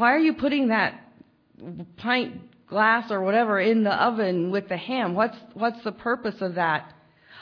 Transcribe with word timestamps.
Why 0.00 0.14
are 0.14 0.18
you 0.18 0.32
putting 0.32 0.68
that 0.68 0.98
pint 1.98 2.40
glass 2.68 3.10
or 3.10 3.20
whatever 3.20 3.60
in 3.60 3.84
the 3.84 3.92
oven 3.92 4.50
with 4.50 4.66
the 4.66 4.78
ham? 4.78 5.12
What's, 5.12 5.36
what's 5.52 5.84
the 5.84 5.92
purpose 5.92 6.40
of 6.40 6.54
that? 6.54 6.90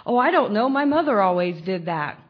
Oh, 0.05 0.19
I 0.19 0.33
don't 0.33 0.53
know. 0.53 0.69
My 0.69 0.85
mother 0.85 1.21
always 1.21 1.63
did 1.63 1.87
that. 1.87 2.21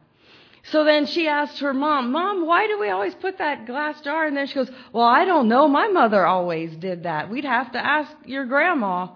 So 0.64 0.84
then 0.84 1.06
she 1.06 1.28
asked 1.28 1.60
her 1.60 1.72
mom, 1.72 2.12
Mom, 2.12 2.46
why 2.46 2.66
do 2.66 2.78
we 2.78 2.90
always 2.90 3.14
put 3.14 3.38
that 3.38 3.64
glass 3.64 4.02
jar 4.02 4.26
And 4.26 4.36
then 4.36 4.46
She 4.46 4.56
goes, 4.56 4.70
Well, 4.92 5.06
I 5.06 5.24
don't 5.24 5.48
know. 5.48 5.66
My 5.66 5.88
mother 5.88 6.26
always 6.26 6.76
did 6.76 7.04
that. 7.04 7.30
We'd 7.30 7.46
have 7.46 7.72
to 7.72 7.78
ask 7.82 8.12
your 8.26 8.44
grandma. 8.44 9.08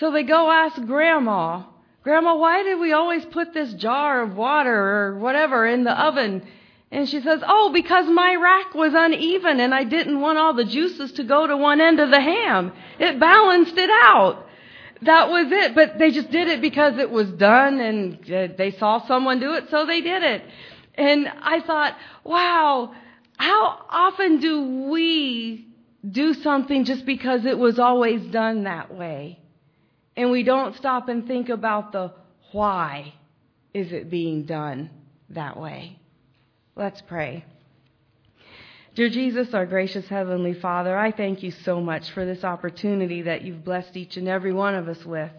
So 0.00 0.12
they 0.12 0.22
go 0.22 0.50
ask 0.50 0.84
grandma, 0.84 1.62
Grandma, 2.02 2.36
why 2.36 2.62
did 2.62 2.78
we 2.78 2.92
always 2.92 3.24
put 3.24 3.54
this 3.54 3.72
jar 3.72 4.20
of 4.20 4.36
water 4.36 4.76
or 4.76 5.18
whatever 5.18 5.66
in 5.66 5.84
the 5.84 5.98
oven? 5.98 6.42
And 6.92 7.08
she 7.08 7.22
says, 7.22 7.40
Oh, 7.44 7.70
because 7.72 8.06
my 8.06 8.34
rack 8.34 8.74
was 8.74 8.92
uneven 8.94 9.60
and 9.60 9.74
I 9.74 9.84
didn't 9.84 10.20
want 10.20 10.36
all 10.38 10.52
the 10.52 10.66
juices 10.66 11.12
to 11.12 11.24
go 11.24 11.46
to 11.46 11.56
one 11.56 11.80
end 11.80 11.98
of 11.98 12.10
the 12.10 12.20
ham. 12.20 12.70
It 12.98 13.18
balanced 13.18 13.78
it 13.78 13.88
out. 13.90 14.46
That 15.00 15.30
was 15.30 15.50
it. 15.50 15.74
But 15.74 15.98
they 15.98 16.10
just 16.10 16.30
did 16.30 16.48
it 16.48 16.60
because 16.60 16.98
it 16.98 17.10
was 17.10 17.30
done 17.30 17.80
and 17.80 18.30
uh, 18.30 18.48
they 18.58 18.72
saw 18.72 19.04
someone 19.06 19.40
do 19.40 19.54
it, 19.54 19.70
so 19.70 19.86
they 19.86 20.02
did 20.02 20.22
it. 20.22 20.44
And 20.94 21.28
I 21.28 21.60
thought, 21.60 21.96
wow, 22.24 22.94
how 23.38 23.86
often 23.88 24.38
do 24.40 24.90
we 24.90 25.66
do 26.08 26.34
something 26.34 26.84
just 26.84 27.06
because 27.06 27.46
it 27.46 27.56
was 27.56 27.78
always 27.78 28.22
done 28.30 28.64
that 28.64 28.94
way? 28.94 29.40
And 30.14 30.30
we 30.30 30.42
don't 30.42 30.76
stop 30.76 31.08
and 31.08 31.26
think 31.26 31.48
about 31.48 31.92
the 31.92 32.12
why 32.50 33.14
is 33.72 33.92
it 33.92 34.10
being 34.10 34.44
done 34.44 34.90
that 35.30 35.58
way? 35.58 35.98
Let's 36.74 37.02
pray. 37.02 37.44
Dear 38.94 39.10
Jesus, 39.10 39.52
our 39.52 39.66
gracious 39.66 40.08
Heavenly 40.08 40.54
Father, 40.54 40.96
I 40.96 41.12
thank 41.12 41.42
you 41.42 41.50
so 41.50 41.82
much 41.82 42.10
for 42.12 42.24
this 42.24 42.44
opportunity 42.44 43.22
that 43.22 43.42
you've 43.42 43.64
blessed 43.64 43.94
each 43.94 44.16
and 44.16 44.26
every 44.26 44.54
one 44.54 44.74
of 44.74 44.88
us 44.88 45.04
with. 45.04 45.30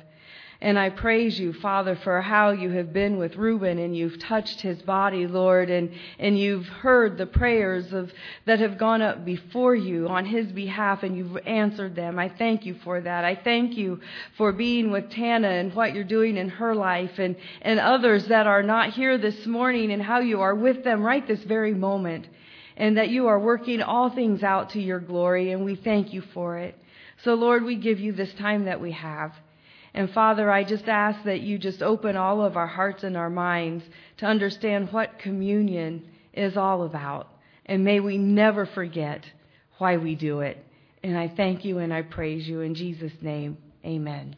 And 0.63 0.79
I 0.79 0.91
praise 0.91 1.37
you, 1.37 1.51
Father, 1.51 1.97
for 1.97 2.21
how 2.21 2.51
you 2.51 2.69
have 2.69 2.93
been 2.93 3.17
with 3.17 3.35
Reuben 3.35 3.79
and 3.79 3.93
you've 3.93 4.17
touched 4.17 4.61
his 4.61 4.81
body, 4.81 5.27
Lord, 5.27 5.69
and, 5.69 5.91
and 6.17 6.39
you've 6.39 6.65
heard 6.65 7.17
the 7.17 7.25
prayers 7.25 7.91
of, 7.91 8.13
that 8.45 8.61
have 8.61 8.77
gone 8.77 9.01
up 9.01 9.25
before 9.25 9.75
you 9.75 10.07
on 10.07 10.23
his 10.23 10.49
behalf 10.53 11.03
and 11.03 11.17
you've 11.17 11.35
answered 11.45 11.97
them. 11.97 12.17
I 12.17 12.29
thank 12.29 12.65
you 12.65 12.75
for 12.75 13.01
that. 13.01 13.25
I 13.25 13.35
thank 13.35 13.75
you 13.75 13.99
for 14.37 14.53
being 14.53 14.89
with 14.89 15.09
Tana 15.09 15.49
and 15.49 15.73
what 15.75 15.93
you're 15.93 16.05
doing 16.05 16.37
in 16.37 16.47
her 16.47 16.73
life 16.73 17.19
and, 17.19 17.35
and 17.61 17.81
others 17.81 18.27
that 18.27 18.47
are 18.47 18.63
not 18.63 18.91
here 18.91 19.17
this 19.17 19.45
morning 19.45 19.91
and 19.91 20.01
how 20.01 20.21
you 20.21 20.39
are 20.39 20.55
with 20.55 20.85
them 20.85 21.03
right 21.03 21.27
this 21.27 21.43
very 21.43 21.73
moment 21.73 22.25
and 22.77 22.95
that 22.95 23.09
you 23.09 23.27
are 23.27 23.37
working 23.37 23.81
all 23.81 24.09
things 24.11 24.43
out 24.43 24.69
to 24.69 24.81
your 24.81 25.01
glory 25.01 25.51
and 25.51 25.65
we 25.65 25.75
thank 25.75 26.13
you 26.13 26.21
for 26.33 26.57
it. 26.57 26.77
So 27.25 27.33
Lord, 27.33 27.65
we 27.65 27.75
give 27.75 27.99
you 27.99 28.13
this 28.13 28.33
time 28.35 28.63
that 28.63 28.79
we 28.79 28.93
have. 28.93 29.33
And 29.93 30.09
Father, 30.09 30.49
I 30.49 30.63
just 30.63 30.87
ask 30.87 31.23
that 31.23 31.41
you 31.41 31.59
just 31.59 31.83
open 31.83 32.15
all 32.15 32.41
of 32.43 32.57
our 32.57 32.67
hearts 32.67 33.03
and 33.03 33.15
our 33.15 33.29
minds 33.29 33.83
to 34.17 34.25
understand 34.25 34.91
what 34.91 35.19
communion 35.19 36.09
is 36.33 36.57
all 36.57 36.83
about. 36.83 37.27
And 37.65 37.85
may 37.85 37.99
we 37.99 38.17
never 38.17 38.65
forget 38.65 39.23
why 39.77 39.97
we 39.97 40.15
do 40.15 40.39
it. 40.39 40.57
And 41.03 41.17
I 41.17 41.27
thank 41.27 41.63
you 41.63 41.77
and 41.77 41.93
I 41.93 42.01
praise 42.01 42.47
you 42.47 42.61
in 42.61 42.73
Jesus' 42.73 43.13
name. 43.21 43.57
Amen. 43.85 44.35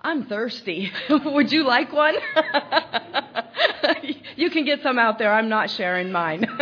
I'm 0.00 0.24
thirsty. 0.24 0.90
Would 1.10 1.52
you 1.52 1.64
like 1.64 1.92
one? 1.92 2.16
you 4.36 4.50
can 4.50 4.64
get 4.64 4.82
some 4.82 4.98
out 4.98 5.18
there. 5.18 5.32
I'm 5.32 5.48
not 5.48 5.70
sharing 5.70 6.12
mine. 6.12 6.46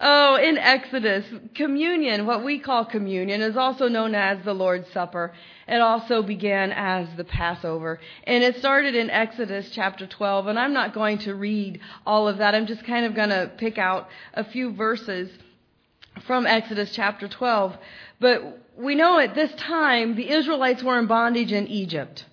oh, 0.00 0.36
in 0.36 0.58
Exodus, 0.58 1.24
communion, 1.54 2.26
what 2.26 2.44
we 2.44 2.58
call 2.58 2.84
communion, 2.84 3.42
is 3.42 3.56
also 3.56 3.88
known 3.88 4.14
as 4.14 4.44
the 4.44 4.54
Lord's 4.54 4.90
Supper. 4.92 5.32
It 5.66 5.80
also 5.80 6.22
began 6.22 6.72
as 6.72 7.08
the 7.16 7.24
Passover. 7.24 8.00
And 8.24 8.42
it 8.42 8.56
started 8.56 8.94
in 8.94 9.10
Exodus 9.10 9.70
chapter 9.70 10.06
12. 10.06 10.46
And 10.46 10.58
I'm 10.58 10.72
not 10.72 10.94
going 10.94 11.18
to 11.18 11.34
read 11.34 11.80
all 12.06 12.28
of 12.28 12.38
that. 12.38 12.54
I'm 12.54 12.66
just 12.66 12.84
kind 12.84 13.04
of 13.04 13.14
going 13.14 13.30
to 13.30 13.50
pick 13.58 13.78
out 13.78 14.08
a 14.34 14.44
few 14.44 14.72
verses 14.72 15.30
from 16.26 16.46
Exodus 16.46 16.90
chapter 16.92 17.28
12. 17.28 17.76
But 18.20 18.60
we 18.76 18.94
know 18.94 19.18
at 19.18 19.34
this 19.34 19.52
time 19.54 20.14
the 20.14 20.30
Israelites 20.30 20.82
were 20.82 20.98
in 20.98 21.06
bondage 21.06 21.52
in 21.52 21.66
Egypt. 21.66 22.24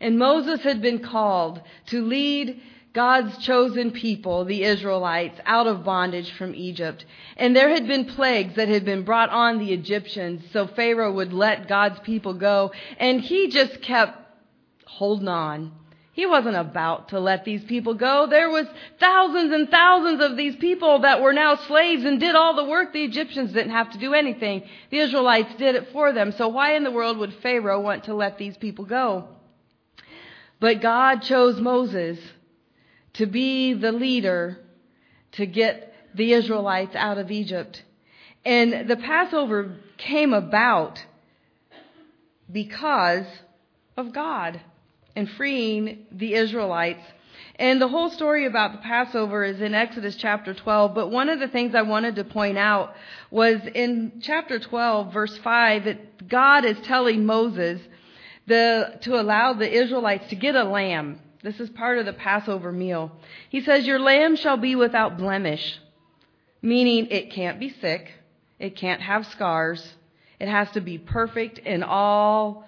And 0.00 0.18
Moses 0.18 0.62
had 0.62 0.80
been 0.80 1.00
called 1.00 1.60
to 1.86 2.02
lead 2.02 2.60
God's 2.92 3.38
chosen 3.38 3.92
people, 3.92 4.44
the 4.44 4.64
Israelites, 4.64 5.38
out 5.46 5.66
of 5.66 5.84
bondage 5.84 6.32
from 6.32 6.54
Egypt. 6.54 7.04
And 7.36 7.54
there 7.54 7.68
had 7.68 7.86
been 7.86 8.06
plagues 8.06 8.56
that 8.56 8.68
had 8.68 8.84
been 8.84 9.04
brought 9.04 9.30
on 9.30 9.58
the 9.58 9.72
Egyptians 9.72 10.42
so 10.52 10.66
Pharaoh 10.66 11.12
would 11.12 11.32
let 11.32 11.68
God's 11.68 12.00
people 12.00 12.34
go. 12.34 12.72
And 12.98 13.20
he 13.20 13.48
just 13.48 13.80
kept 13.82 14.18
holding 14.86 15.28
on. 15.28 15.72
He 16.12 16.26
wasn't 16.26 16.56
about 16.56 17.10
to 17.10 17.20
let 17.20 17.44
these 17.44 17.62
people 17.62 17.94
go. 17.94 18.26
There 18.28 18.50
was 18.50 18.66
thousands 18.98 19.52
and 19.52 19.70
thousands 19.70 20.20
of 20.20 20.36
these 20.36 20.56
people 20.56 20.98
that 21.00 21.22
were 21.22 21.32
now 21.32 21.54
slaves 21.54 22.04
and 22.04 22.18
did 22.18 22.34
all 22.34 22.56
the 22.56 22.64
work. 22.64 22.92
The 22.92 23.04
Egyptians 23.04 23.52
didn't 23.52 23.70
have 23.70 23.92
to 23.92 23.98
do 23.98 24.14
anything. 24.14 24.64
The 24.90 24.98
Israelites 24.98 25.54
did 25.56 25.76
it 25.76 25.92
for 25.92 26.12
them. 26.12 26.32
So 26.32 26.48
why 26.48 26.74
in 26.74 26.82
the 26.82 26.90
world 26.90 27.18
would 27.18 27.34
Pharaoh 27.34 27.80
want 27.80 28.04
to 28.04 28.14
let 28.14 28.36
these 28.36 28.56
people 28.56 28.84
go? 28.84 29.28
But 30.60 30.82
God 30.82 31.22
chose 31.22 31.58
Moses 31.58 32.18
to 33.14 33.26
be 33.26 33.74
the 33.74 33.92
leader 33.92 34.58
to 35.32 35.46
get 35.46 35.92
the 36.14 36.32
Israelites 36.32 36.94
out 36.94 37.18
of 37.18 37.30
Egypt. 37.30 37.82
And 38.44 38.88
the 38.88 38.96
Passover 38.96 39.76
came 39.96 40.32
about 40.32 41.02
because 42.50 43.26
of 43.96 44.12
God 44.12 44.60
and 45.16 45.28
freeing 45.30 46.06
the 46.12 46.34
Israelites. 46.34 47.02
And 47.56 47.80
the 47.80 47.88
whole 47.88 48.10
story 48.10 48.46
about 48.46 48.72
the 48.72 48.78
Passover 48.78 49.44
is 49.44 49.60
in 49.60 49.74
Exodus 49.74 50.16
chapter 50.16 50.54
12. 50.54 50.94
But 50.94 51.10
one 51.10 51.28
of 51.28 51.40
the 51.40 51.48
things 51.48 51.74
I 51.74 51.82
wanted 51.82 52.16
to 52.16 52.24
point 52.24 52.58
out 52.58 52.94
was 53.30 53.60
in 53.74 54.20
chapter 54.22 54.58
12, 54.58 55.12
verse 55.12 55.36
5, 55.38 55.84
that 55.84 56.28
God 56.28 56.64
is 56.64 56.78
telling 56.84 57.26
Moses 57.26 57.80
the, 58.46 58.98
to 59.02 59.20
allow 59.20 59.52
the 59.52 59.70
Israelites 59.70 60.28
to 60.28 60.36
get 60.36 60.54
a 60.54 60.64
lamb. 60.64 61.20
This 61.42 61.58
is 61.60 61.70
part 61.70 61.98
of 61.98 62.06
the 62.06 62.12
Passover 62.12 62.72
meal. 62.72 63.12
He 63.48 63.62
says, 63.62 63.86
Your 63.86 63.98
lamb 63.98 64.36
shall 64.36 64.56
be 64.56 64.76
without 64.76 65.16
blemish, 65.16 65.78
meaning 66.60 67.06
it 67.06 67.32
can't 67.32 67.58
be 67.58 67.70
sick, 67.70 68.12
it 68.58 68.76
can't 68.76 69.00
have 69.00 69.26
scars, 69.26 69.94
it 70.38 70.48
has 70.48 70.70
to 70.72 70.80
be 70.80 70.98
perfect 70.98 71.58
in 71.58 71.82
all 71.82 72.66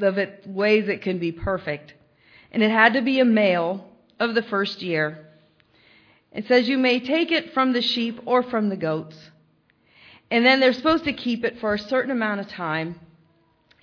of 0.00 0.18
it 0.18 0.44
ways 0.46 0.88
it 0.88 1.02
can 1.02 1.18
be 1.18 1.32
perfect. 1.32 1.94
And 2.52 2.62
it 2.62 2.70
had 2.70 2.94
to 2.94 3.02
be 3.02 3.20
a 3.20 3.24
male 3.24 3.86
of 4.18 4.34
the 4.34 4.42
first 4.42 4.82
year. 4.82 5.26
It 6.32 6.46
says 6.46 6.68
you 6.68 6.78
may 6.78 7.00
take 7.00 7.32
it 7.32 7.52
from 7.52 7.72
the 7.72 7.82
sheep 7.82 8.20
or 8.26 8.42
from 8.42 8.68
the 8.68 8.76
goats. 8.76 9.16
And 10.30 10.46
then 10.46 10.60
they're 10.60 10.72
supposed 10.72 11.04
to 11.04 11.12
keep 11.12 11.44
it 11.44 11.58
for 11.58 11.74
a 11.74 11.78
certain 11.78 12.12
amount 12.12 12.40
of 12.40 12.48
time. 12.48 13.00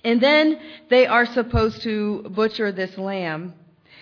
And 0.04 0.20
then 0.20 0.60
they 0.88 1.06
are 1.06 1.26
supposed 1.26 1.82
to 1.82 2.22
butcher 2.30 2.72
this 2.72 2.96
lamb. 2.96 3.54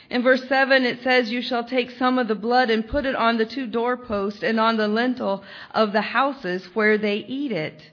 In 0.09 0.23
verse 0.23 0.47
7, 0.47 0.85
it 0.85 1.03
says, 1.03 1.33
You 1.33 1.43
shall 1.43 1.65
take 1.65 1.91
some 1.91 2.19
of 2.19 2.29
the 2.29 2.35
blood 2.35 2.71
and 2.71 2.87
put 2.87 3.07
it 3.07 3.17
on 3.17 3.39
the 3.39 3.47
two 3.47 3.67
doorposts 3.67 4.43
and 4.43 4.61
on 4.61 4.77
the 4.77 4.89
lintel 4.89 5.43
of 5.75 5.93
the 5.93 6.03
houses 6.03 6.65
where 6.75 6.97
they 6.97 7.17
eat 7.17 7.51
it. 7.51 7.91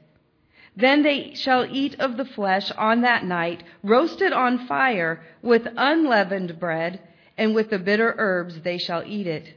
Then 0.75 1.03
they 1.03 1.34
shall 1.34 1.66
eat 1.66 2.00
of 2.00 2.18
the 2.18 2.25
flesh 2.25 2.72
on 2.72 3.02
that 3.02 3.24
night, 3.24 3.63
roasted 3.84 4.34
on 4.34 4.68
fire, 4.68 5.22
with 5.42 5.68
unleavened 5.78 6.60
bread, 6.60 7.00
and 7.38 7.56
with 7.56 7.69
the 7.69 7.80
bitter 7.80 8.13
herbs 8.18 8.62
they 8.62 8.78
shall 8.78 9.04
eat 9.06 9.28
it. 9.28 9.54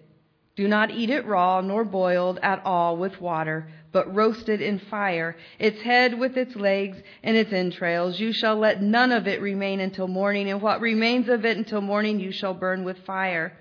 Do 0.56 0.66
not 0.66 0.90
eat 0.90 1.10
it 1.10 1.26
raw, 1.26 1.60
nor 1.60 1.84
boiled 1.84 2.38
at 2.42 2.62
all 2.64 2.96
with 2.96 3.20
water, 3.20 3.68
but 3.92 4.14
roasted 4.14 4.62
in 4.62 4.78
fire, 4.78 5.36
its 5.58 5.82
head 5.82 6.18
with 6.18 6.36
its 6.38 6.56
legs 6.56 6.96
and 7.22 7.36
its 7.36 7.52
entrails. 7.52 8.18
You 8.18 8.32
shall 8.32 8.56
let 8.56 8.82
none 8.82 9.12
of 9.12 9.26
it 9.26 9.42
remain 9.42 9.80
until 9.80 10.08
morning, 10.08 10.48
and 10.50 10.62
what 10.62 10.80
remains 10.80 11.28
of 11.28 11.44
it 11.44 11.58
until 11.58 11.82
morning 11.82 12.20
you 12.20 12.32
shall 12.32 12.54
burn 12.54 12.84
with 12.84 13.04
fire. 13.04 13.52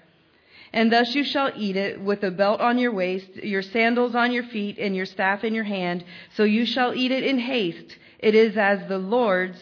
And 0.71 0.91
thus 0.91 1.13
you 1.15 1.25
shall 1.25 1.51
eat 1.55 1.75
it 1.75 1.99
with 1.99 2.23
a 2.23 2.31
belt 2.31 2.61
on 2.61 2.77
your 2.77 2.93
waist, 2.93 3.35
your 3.35 3.61
sandals 3.61 4.15
on 4.15 4.31
your 4.31 4.43
feet, 4.43 4.77
and 4.77 4.95
your 4.95 5.05
staff 5.05 5.43
in 5.43 5.53
your 5.53 5.63
hand. 5.65 6.03
So 6.35 6.43
you 6.43 6.65
shall 6.65 6.93
eat 6.93 7.11
it 7.11 7.23
in 7.23 7.39
haste. 7.39 7.97
It 8.19 8.35
is 8.35 8.57
as 8.57 8.87
the 8.87 8.97
Lord's 8.97 9.61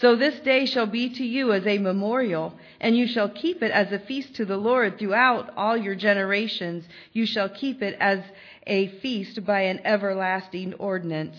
So 0.00 0.14
this 0.14 0.38
day 0.40 0.66
shall 0.66 0.86
be 0.86 1.10
to 1.14 1.24
you 1.24 1.52
as 1.52 1.66
a 1.66 1.78
memorial, 1.78 2.54
and 2.80 2.96
you 2.96 3.08
shall 3.08 3.28
keep 3.28 3.62
it 3.62 3.72
as 3.72 3.90
a 3.90 3.98
feast 3.98 4.36
to 4.36 4.44
the 4.44 4.56
Lord 4.56 4.96
throughout 4.98 5.52
all 5.56 5.76
your 5.76 5.96
generations. 5.96 6.84
You 7.12 7.26
shall 7.26 7.48
keep 7.48 7.82
it 7.82 7.96
as 7.98 8.20
a 8.64 8.86
feast 9.00 9.44
by 9.44 9.62
an 9.62 9.80
everlasting 9.84 10.74
ordinance. 10.74 11.36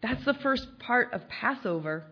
That's 0.00 0.24
the 0.24 0.34
first 0.34 0.78
part 0.78 1.12
of 1.12 1.28
Passover. 1.28 2.04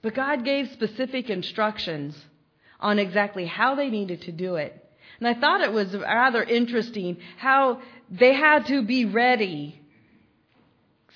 But 0.00 0.14
God 0.14 0.42
gave 0.42 0.70
specific 0.70 1.28
instructions 1.28 2.16
on 2.80 2.98
exactly 2.98 3.44
how 3.44 3.74
they 3.74 3.90
needed 3.90 4.22
to 4.22 4.32
do 4.32 4.54
it. 4.56 4.74
And 5.18 5.28
I 5.28 5.34
thought 5.38 5.60
it 5.60 5.72
was 5.72 5.94
rather 5.94 6.42
interesting 6.42 7.18
how 7.36 7.82
they 8.10 8.32
had 8.32 8.66
to 8.68 8.82
be 8.82 9.04
ready. 9.04 9.81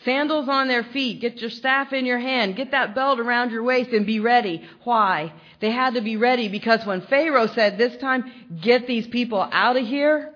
Sandals 0.04 0.48
on 0.48 0.68
their 0.68 0.84
feet, 0.84 1.20
get 1.20 1.40
your 1.40 1.50
staff 1.50 1.92
in 1.92 2.06
your 2.06 2.18
hand, 2.18 2.56
get 2.56 2.70
that 2.70 2.94
belt 2.94 3.18
around 3.18 3.50
your 3.50 3.62
waist 3.62 3.90
and 3.90 4.06
be 4.06 4.20
ready. 4.20 4.62
Why? 4.84 5.32
They 5.60 5.70
had 5.70 5.94
to 5.94 6.00
be 6.00 6.16
ready 6.16 6.48
because 6.48 6.84
when 6.84 7.00
Pharaoh 7.02 7.46
said 7.46 7.78
this 7.78 7.96
time, 7.96 8.30
get 8.60 8.86
these 8.86 9.06
people 9.06 9.46
out 9.50 9.76
of 9.76 9.86
here, 9.86 10.32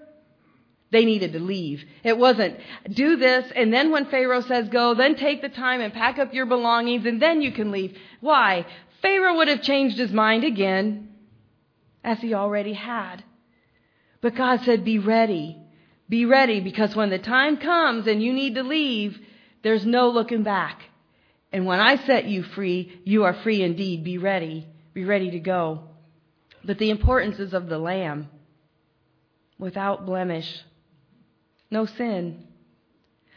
they 0.91 1.05
needed 1.05 1.35
to 1.35 1.41
leave. 1.41 1.85
It 2.03 2.19
wasn't 2.19 2.59
do 2.91 3.17
this 3.17 3.53
and 3.55 3.73
then 3.73 3.93
when 3.93 4.07
Pharaoh 4.07 4.41
says 4.41 4.69
go, 4.69 4.95
then 4.95 5.15
take 5.15 5.41
the 5.41 5.49
time 5.49 5.81
and 5.81 5.93
pack 5.93 6.19
up 6.19 6.35
your 6.35 6.47
belongings 6.47 7.07
and 7.07 7.23
then 7.23 7.43
you 7.43 7.53
can 7.53 7.71
leave. 7.71 7.97
Why? 8.21 8.67
Pharaoh 9.03 9.37
would 9.37 9.49
have 9.49 9.63
changed 9.63 9.99
his 9.99 10.13
mind 10.13 10.43
again 10.45 11.11
as 12.03 12.19
he 12.21 12.35
already 12.35 12.73
had. 12.73 13.23
But 14.21 14.35
God 14.35 14.61
said, 14.65 14.85
Be 14.85 14.99
ready. 14.99 15.57
Be 16.09 16.27
ready 16.27 16.61
because 16.61 16.97
when 16.97 17.11
the 17.11 17.19
time 17.19 17.57
comes 17.57 18.07
and 18.07 18.23
you 18.23 18.33
need 18.33 18.57
to 18.57 18.63
leave, 18.63 19.19
there's 19.63 19.85
no 19.85 20.09
looking 20.09 20.43
back. 20.43 20.83
And 21.53 21.67
when 21.67 21.81
I 21.81 21.97
set 21.97 22.27
you 22.27 22.43
free, 22.43 23.01
you 23.05 23.25
are 23.25 23.35
free 23.35 23.63
indeed. 23.63 24.05
Be 24.05 24.19
ready. 24.19 24.67
Be 24.95 25.05
ready 25.05 25.31
to 25.33 25.41
go. 25.41 25.85
But 26.65 26.79
the 26.79 26.91
importance 26.91 27.39
is 27.39 27.55
of 27.55 27.69
the 27.69 27.79
Lamb 27.79 28.29
without 29.59 30.07
blemish, 30.07 30.61
no 31.71 31.87
sin. 31.87 32.47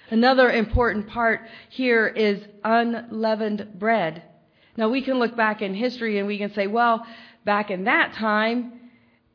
Another 0.09 0.49
important 0.49 1.07
part 1.07 1.41
here 1.69 2.07
is 2.07 2.41
unleavened 2.63 3.79
bread. 3.79 4.23
Now 4.77 4.89
we 4.89 5.01
can 5.01 5.19
look 5.19 5.35
back 5.35 5.61
in 5.61 5.73
history 5.73 6.17
and 6.17 6.27
we 6.27 6.37
can 6.37 6.53
say, 6.53 6.67
well, 6.67 7.05
back 7.45 7.71
in 7.71 7.85
that 7.85 8.13
time, 8.13 8.73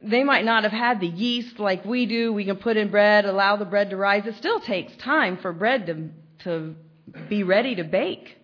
they 0.00 0.25
might 0.25 0.44
not 0.44 0.62
have 0.62 0.73
had 0.73 1.00
the 1.00 1.08
yeast 1.08 1.58
like 1.58 1.85
we 1.85 2.06
do. 2.06 2.32
We 2.32 2.44
can 2.44 2.56
put 2.56 2.76
in 2.76 2.90
bread, 2.90 3.25
allow 3.25 3.56
the 3.56 3.64
bread 3.64 3.90
to 3.90 3.96
rise. 3.96 4.26
It 4.26 4.37
still 4.37 4.61
takes 4.61 4.94
time 4.96 5.38
for 5.38 5.52
bread 5.52 5.87
to, 5.87 6.11
to 6.40 6.75
be 7.29 7.43
ready 7.43 7.75
to 7.76 7.85
bake. 7.85 8.37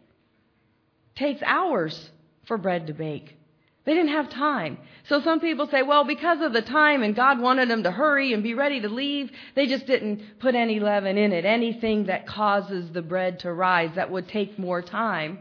It 1.14 1.18
takes 1.18 1.42
hours 1.42 2.10
for 2.46 2.58
bread 2.58 2.86
to 2.88 2.92
bake. 2.92 3.36
They 3.84 3.92
didn't 3.92 4.12
have 4.12 4.30
time. 4.30 4.78
So 5.08 5.20
some 5.20 5.40
people 5.40 5.66
say, 5.66 5.82
well, 5.82 6.04
because 6.04 6.40
of 6.40 6.54
the 6.54 6.62
time 6.62 7.02
and 7.02 7.14
God 7.14 7.38
wanted 7.38 7.68
them 7.68 7.82
to 7.82 7.90
hurry 7.90 8.32
and 8.32 8.42
be 8.42 8.54
ready 8.54 8.80
to 8.80 8.88
leave, 8.88 9.30
they 9.54 9.66
just 9.66 9.86
didn't 9.86 10.40
put 10.40 10.54
any 10.54 10.80
leaven 10.80 11.18
in 11.18 11.32
it. 11.32 11.44
Anything 11.44 12.06
that 12.06 12.26
causes 12.26 12.90
the 12.92 13.02
bread 13.02 13.40
to 13.40 13.52
rise 13.52 13.90
that 13.96 14.10
would 14.10 14.28
take 14.28 14.58
more 14.58 14.80
time. 14.80 15.38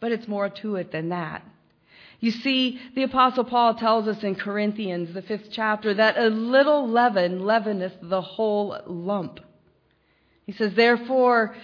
But 0.00 0.12
it's 0.12 0.28
more 0.28 0.50
to 0.50 0.76
it 0.76 0.92
than 0.92 1.08
that. 1.08 1.42
You 2.20 2.30
see, 2.30 2.78
the 2.94 3.04
Apostle 3.04 3.44
Paul 3.44 3.74
tells 3.74 4.06
us 4.06 4.22
in 4.22 4.34
Corinthians, 4.34 5.14
the 5.14 5.22
fifth 5.22 5.48
chapter, 5.50 5.94
that 5.94 6.18
a 6.18 6.28
little 6.28 6.88
leaven 6.88 7.40
leaveneth 7.40 7.94
the 8.02 8.22
whole 8.22 8.78
lump. 8.86 9.40
He 10.46 10.52
says, 10.52 10.74
therefore, 10.74 11.56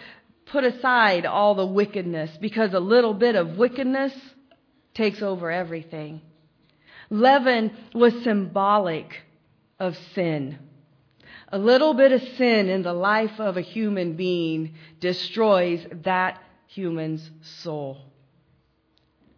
put 0.46 0.64
aside 0.64 1.25
all 1.25 1.55
the 1.55 1.67
wickedness, 1.67 2.37
because 2.40 2.75
a 2.75 2.81
little 2.81 3.14
bit 3.14 3.37
of 3.37 3.56
wickedness 3.56 4.12
takes 4.93 5.23
over 5.23 5.50
everything. 5.50 6.20
Leaven 7.08 7.70
was 7.94 8.12
symbolic 8.23 9.23
of 9.79 9.96
sin. 10.14 10.58
A 11.49 11.58
little 11.58 11.94
bit 11.94 12.12
of 12.12 12.23
sin 12.37 12.69
in 12.69 12.82
the 12.82 12.93
life 12.93 13.38
of 13.38 13.56
a 13.56 13.61
human 13.61 14.17
being 14.17 14.75
destroys 15.00 15.87
that 16.05 16.43
human's 16.67 17.31
soul. 17.43 17.99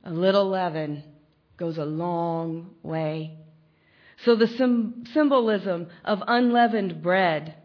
A 0.05 0.13
little 0.13 0.49
leaven 0.49 1.03
goes 1.57 1.77
a 1.77 1.85
long 1.85 2.71
way. 2.83 3.37
So 4.25 4.37
the 4.37 4.47
symbolism 5.13 5.89
of 6.05 6.23
unleavened 6.27 7.03
bread, 7.03 7.57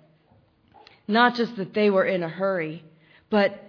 not 1.09 1.35
just 1.35 1.55
that 1.57 1.73
they 1.73 1.89
were 1.89 2.05
in 2.05 2.23
a 2.23 2.29
hurry, 2.29 2.83
but 3.29 3.59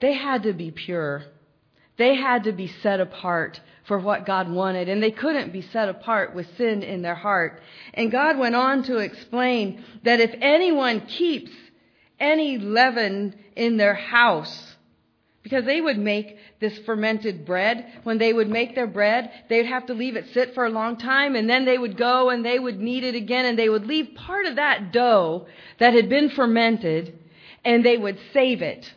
they 0.00 0.14
had 0.14 0.44
to 0.44 0.52
be 0.52 0.70
pure. 0.70 1.22
They 1.98 2.16
had 2.16 2.44
to 2.44 2.52
be 2.52 2.66
set 2.66 2.98
apart 2.98 3.60
for 3.84 3.98
what 3.98 4.24
God 4.24 4.50
wanted, 4.50 4.88
and 4.88 5.02
they 5.02 5.10
couldn't 5.10 5.52
be 5.52 5.60
set 5.60 5.88
apart 5.88 6.34
with 6.34 6.46
sin 6.56 6.82
in 6.82 7.02
their 7.02 7.14
heart. 7.14 7.60
And 7.92 8.10
God 8.10 8.38
went 8.38 8.54
on 8.54 8.84
to 8.84 8.96
explain 8.98 9.84
that 10.02 10.20
if 10.20 10.34
anyone 10.40 11.02
keeps 11.02 11.50
any 12.18 12.56
leaven 12.58 13.34
in 13.54 13.76
their 13.76 13.94
house, 13.94 14.71
because 15.42 15.64
they 15.64 15.80
would 15.80 15.98
make 15.98 16.36
this 16.60 16.78
fermented 16.86 17.44
bread. 17.44 18.00
When 18.04 18.18
they 18.18 18.32
would 18.32 18.48
make 18.48 18.74
their 18.74 18.86
bread, 18.86 19.30
they'd 19.48 19.66
have 19.66 19.86
to 19.86 19.94
leave 19.94 20.16
it 20.16 20.26
sit 20.32 20.54
for 20.54 20.64
a 20.64 20.70
long 20.70 20.96
time 20.96 21.34
and 21.34 21.48
then 21.48 21.64
they 21.64 21.78
would 21.78 21.96
go 21.96 22.30
and 22.30 22.44
they 22.44 22.58
would 22.58 22.80
knead 22.80 23.04
it 23.04 23.14
again 23.14 23.44
and 23.44 23.58
they 23.58 23.68
would 23.68 23.86
leave 23.86 24.14
part 24.14 24.46
of 24.46 24.56
that 24.56 24.92
dough 24.92 25.46
that 25.78 25.94
had 25.94 26.08
been 26.08 26.30
fermented 26.30 27.18
and 27.64 27.84
they 27.84 27.96
would 27.96 28.18
save 28.32 28.62
it 28.62 28.92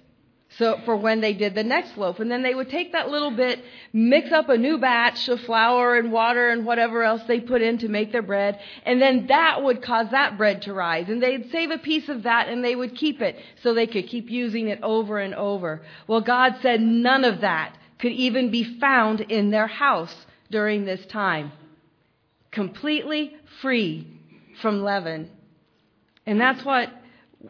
so 0.57 0.79
for 0.85 0.95
when 0.95 1.21
they 1.21 1.33
did 1.33 1.53
the 1.53 1.63
next 1.63 1.97
loaf. 1.97 2.19
And 2.19 2.31
then 2.31 2.41
they 2.41 2.55
would 2.55 2.69
take 2.69 2.93
that 2.93 3.09
little 3.09 3.31
bit, 3.31 3.63
mix 3.91 4.31
up 4.31 4.47
a 4.49 4.57
new 4.57 4.77
batch 4.77 5.27
of 5.27 5.41
flour 5.41 5.97
and 5.97 6.11
water 6.11 6.49
and 6.49 6.65
whatever 6.65 7.03
else 7.03 7.21
they 7.27 7.39
put 7.39 7.61
in 7.61 7.77
to 7.79 7.89
make 7.89 8.11
their 8.11 8.21
bread, 8.21 8.59
and 8.85 9.01
then 9.01 9.27
that 9.27 9.61
would 9.63 9.81
cause 9.81 10.07
that 10.11 10.37
bread 10.37 10.61
to 10.63 10.73
rise. 10.73 11.09
And 11.09 11.21
they'd 11.21 11.51
save 11.51 11.71
a 11.71 11.77
piece 11.77 12.07
of 12.07 12.23
that 12.23 12.47
and 12.47 12.63
they 12.63 12.75
would 12.75 12.95
keep 12.95 13.21
it 13.21 13.37
so 13.63 13.73
they 13.73 13.87
could 13.87 14.07
keep 14.07 14.29
using 14.29 14.69
it 14.69 14.79
over 14.81 15.19
and 15.19 15.35
over. 15.35 15.81
Well, 16.07 16.21
God 16.21 16.57
said 16.61 16.81
none 16.81 17.25
of 17.25 17.41
that 17.41 17.77
could 17.99 18.13
even 18.13 18.51
be 18.51 18.79
found 18.79 19.21
in 19.21 19.51
their 19.51 19.67
house 19.67 20.15
during 20.51 20.85
this 20.85 21.05
time. 21.07 21.51
Completely 22.51 23.35
free 23.61 24.07
from 24.61 24.83
leaven. 24.83 25.29
And 26.25 26.39
that's 26.39 26.63
what 26.63 26.89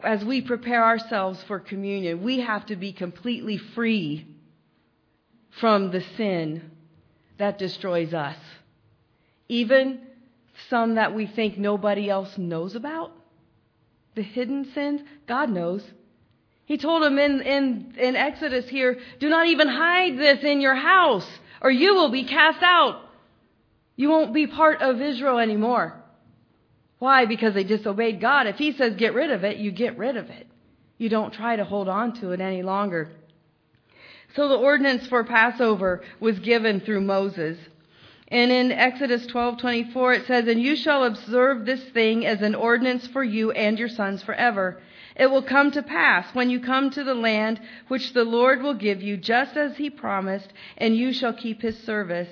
as 0.02 0.24
we 0.24 0.40
prepare 0.42 0.84
ourselves 0.84 1.42
for 1.44 1.58
communion, 1.58 2.22
we 2.22 2.40
have 2.40 2.66
to 2.66 2.76
be 2.76 2.92
completely 2.92 3.58
free 3.58 4.26
from 5.60 5.90
the 5.90 6.02
sin 6.16 6.70
that 7.38 7.58
destroys 7.58 8.12
us. 8.14 8.36
Even 9.48 10.00
some 10.68 10.94
that 10.96 11.14
we 11.14 11.26
think 11.26 11.58
nobody 11.58 12.08
else 12.08 12.36
knows 12.36 12.74
about. 12.74 13.12
The 14.14 14.22
hidden 14.22 14.70
sins, 14.72 15.02
God 15.26 15.50
knows. 15.50 15.84
He 16.64 16.78
told 16.78 17.02
them 17.02 17.18
in, 17.18 17.42
in, 17.42 17.94
in 17.98 18.16
Exodus 18.16 18.68
here, 18.68 18.98
do 19.20 19.28
not 19.28 19.46
even 19.46 19.68
hide 19.68 20.18
this 20.18 20.42
in 20.42 20.60
your 20.60 20.74
house, 20.74 21.28
or 21.60 21.70
you 21.70 21.94
will 21.94 22.10
be 22.10 22.24
cast 22.24 22.62
out. 22.62 23.02
You 23.94 24.10
won't 24.10 24.34
be 24.34 24.46
part 24.46 24.82
of 24.82 25.00
Israel 25.00 25.38
anymore. 25.38 26.02
Why? 26.98 27.26
Because 27.26 27.54
they 27.54 27.64
disobeyed 27.64 28.20
God. 28.20 28.46
If 28.46 28.56
He 28.56 28.72
says 28.72 28.94
get 28.96 29.14
rid 29.14 29.30
of 29.30 29.44
it, 29.44 29.58
you 29.58 29.70
get 29.70 29.98
rid 29.98 30.16
of 30.16 30.30
it. 30.30 30.46
You 30.98 31.08
don't 31.08 31.32
try 31.32 31.56
to 31.56 31.64
hold 31.64 31.88
on 31.88 32.14
to 32.20 32.32
it 32.32 32.40
any 32.40 32.62
longer. 32.62 33.10
So 34.34 34.48
the 34.48 34.56
ordinance 34.56 35.06
for 35.06 35.24
Passover 35.24 36.02
was 36.20 36.38
given 36.38 36.80
through 36.80 37.02
Moses. 37.02 37.58
And 38.28 38.50
in 38.50 38.72
Exodus 38.72 39.26
12:24 39.26 40.14
it 40.14 40.26
says, 40.26 40.48
"And 40.48 40.60
you 40.60 40.74
shall 40.74 41.04
observe 41.04 41.64
this 41.64 41.84
thing 41.90 42.26
as 42.26 42.42
an 42.42 42.54
ordinance 42.54 43.06
for 43.06 43.22
you 43.22 43.52
and 43.52 43.78
your 43.78 43.88
sons 43.88 44.22
forever. 44.22 44.80
It 45.14 45.30
will 45.30 45.42
come 45.42 45.70
to 45.70 45.82
pass 45.82 46.34
when 46.34 46.50
you 46.50 46.60
come 46.60 46.90
to 46.90 47.04
the 47.04 47.14
land 47.14 47.60
which 47.88 48.12
the 48.12 48.24
Lord 48.24 48.62
will 48.62 48.74
give 48.74 49.02
you, 49.02 49.16
just 49.16 49.56
as 49.56 49.76
he 49.76 49.90
promised, 49.90 50.52
and 50.76 50.96
you 50.96 51.12
shall 51.12 51.32
keep 51.32 51.62
his 51.62 51.78
service." 51.78 52.28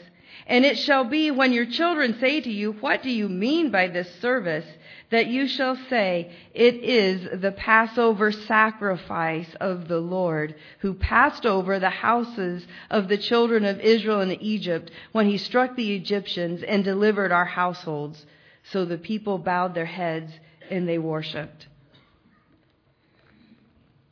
And 0.47 0.65
it 0.65 0.79
shall 0.79 1.05
be 1.05 1.31
when 1.31 1.53
your 1.53 1.67
children 1.67 2.19
say 2.21 2.41
to 2.41 2.51
you, 2.51 2.73
What 2.73 3.03
do 3.03 3.11
you 3.11 3.29
mean 3.29 3.71
by 3.71 3.89
this 3.89 4.13
service? 4.21 4.67
that 5.15 5.29
you 5.29 5.47
shall 5.47 5.77
say, 5.89 6.33
It 6.53 6.75
is 6.77 7.41
the 7.41 7.53
Passover 7.53 8.33
sacrifice 8.33 9.55
of 9.61 9.87
the 9.87 10.01
Lord, 10.01 10.57
who 10.81 10.95
passed 10.95 11.47
over 11.47 11.79
the 11.79 11.89
houses 11.89 12.67
of 12.91 13.07
the 13.07 13.17
children 13.19 13.65
of 13.65 13.79
Israel 13.79 14.23
in 14.23 14.33
Egypt 14.33 14.91
when 15.13 15.27
he 15.27 15.39
struck 15.39 15.77
the 15.77 15.95
Egyptians 15.95 16.65
and 16.65 16.83
delivered 16.83 17.31
our 17.31 17.45
households. 17.45 18.27
So 18.73 18.85
the 18.85 18.99
people 18.99 19.39
bowed 19.39 19.75
their 19.75 19.85
heads 19.85 20.33
and 20.69 20.89
they 20.89 20.99
worshiped. 20.99 21.69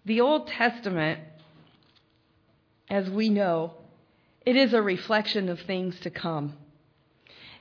The 0.05 0.21
Old 0.21 0.47
Testament, 0.47 1.19
as 2.89 3.11
we 3.11 3.29
know, 3.29 3.75
it 4.45 4.57
is 4.57 4.73
a 4.73 4.83
reflection 4.83 5.49
of 5.49 5.61
things 5.61 5.99
to 6.01 6.11
come. 6.11 6.55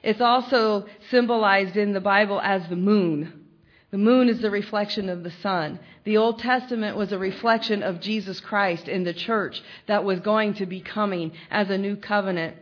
It's 0.04 0.22
also 0.22 0.86
symbolized 1.10 1.78
in 1.78 1.94
the 1.94 2.02
Bible 2.02 2.42
as 2.42 2.68
the 2.68 2.76
moon. 2.76 3.46
The 3.92 3.98
moon 3.98 4.30
is 4.30 4.42
the 4.42 4.50
reflection 4.50 5.10
of 5.10 5.24
the 5.24 5.32
sun. 5.32 5.80
The 6.06 6.18
Old 6.18 6.40
Testament 6.40 6.98
was 6.98 7.12
a 7.12 7.20
reflection 7.20 7.84
of 7.84 8.00
Jesus 8.00 8.40
Christ 8.40 8.88
in 8.88 9.04
the 9.04 9.14
church 9.14 9.62
that 9.88 10.04
was 10.04 10.20
going 10.22 10.56
to 10.56 10.66
be 10.66 10.82
coming 10.82 11.34
as 11.52 11.70
a 11.70 11.78
new 11.78 11.96
covenant. 11.96 12.56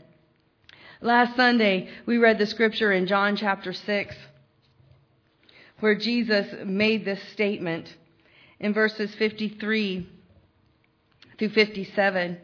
Last 1.01 1.35
Sunday, 1.38 1.89
we 2.05 2.17
read 2.17 2.39
the 2.39 2.45
scripture 2.45 2.91
in 2.91 3.07
John 3.07 3.38
chapter 3.38 3.71
6 3.71 4.15
where 5.79 5.95
Jesus 5.95 6.47
made 6.65 7.05
this 7.05 7.21
statement 7.31 7.95
in 8.59 8.73
verses 8.73 9.13
53 9.15 10.09
through 11.38 11.49
57. 11.49 12.38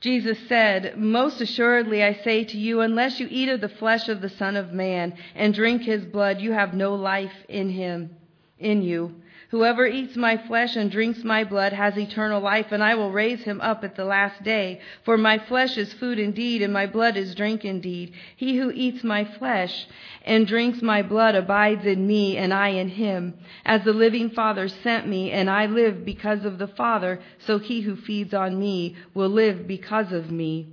Jesus 0.00 0.38
said, 0.48 0.98
Most 0.98 1.40
assuredly 1.40 2.02
I 2.02 2.14
say 2.22 2.44
to 2.44 2.58
you, 2.58 2.80
unless 2.80 3.18
you 3.18 3.28
eat 3.30 3.48
of 3.48 3.60
the 3.60 3.68
flesh 3.68 4.08
of 4.08 4.20
the 4.20 4.28
Son 4.28 4.56
of 4.56 4.72
Man 4.72 5.14
and 5.34 5.54
drink 5.54 5.82
his 5.82 6.04
blood, 6.04 6.40
you 6.40 6.52
have 6.52 6.74
no 6.74 6.94
life 6.94 7.32
in 7.48 7.70
him, 7.70 8.14
in 8.58 8.82
you. 8.82 9.14
Whoever 9.50 9.86
eats 9.86 10.16
my 10.16 10.36
flesh 10.36 10.74
and 10.74 10.90
drinks 10.90 11.22
my 11.22 11.44
blood 11.44 11.72
has 11.72 11.96
eternal 11.96 12.40
life, 12.40 12.72
and 12.72 12.82
I 12.82 12.96
will 12.96 13.12
raise 13.12 13.42
him 13.42 13.60
up 13.60 13.84
at 13.84 13.94
the 13.94 14.04
last 14.04 14.42
day. 14.42 14.80
For 15.04 15.16
my 15.16 15.38
flesh 15.38 15.76
is 15.76 15.92
food 15.92 16.18
indeed, 16.18 16.62
and 16.62 16.72
my 16.72 16.86
blood 16.86 17.16
is 17.16 17.34
drink 17.34 17.64
indeed. 17.64 18.12
He 18.36 18.56
who 18.56 18.72
eats 18.72 19.04
my 19.04 19.24
flesh 19.24 19.86
and 20.24 20.48
drinks 20.48 20.82
my 20.82 21.02
blood 21.02 21.36
abides 21.36 21.86
in 21.86 22.08
me, 22.08 22.36
and 22.36 22.52
I 22.52 22.70
in 22.70 22.88
him. 22.88 23.34
As 23.64 23.84
the 23.84 23.92
living 23.92 24.30
Father 24.30 24.66
sent 24.66 25.06
me, 25.06 25.30
and 25.30 25.48
I 25.48 25.66
live 25.66 26.04
because 26.04 26.44
of 26.44 26.58
the 26.58 26.68
Father, 26.68 27.20
so 27.38 27.58
he 27.58 27.82
who 27.82 27.94
feeds 27.94 28.34
on 28.34 28.58
me 28.58 28.96
will 29.14 29.30
live 29.30 29.68
because 29.68 30.10
of 30.10 30.28
me. 30.28 30.72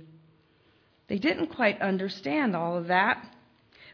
They 1.06 1.18
didn't 1.18 1.48
quite 1.48 1.80
understand 1.80 2.56
all 2.56 2.76
of 2.76 2.88
that, 2.88 3.24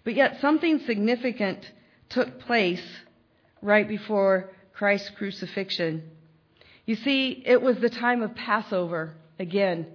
but 0.04 0.14
yet 0.14 0.40
something 0.40 0.78
significant 0.86 1.70
took 2.08 2.40
place 2.40 2.82
right 3.60 3.86
before 3.86 4.50
Christ's 4.80 5.10
crucifixion. 5.10 6.04
You 6.86 6.94
see, 6.94 7.42
it 7.44 7.60
was 7.60 7.76
the 7.76 7.90
time 7.90 8.22
of 8.22 8.34
Passover 8.34 9.14
again. 9.38 9.86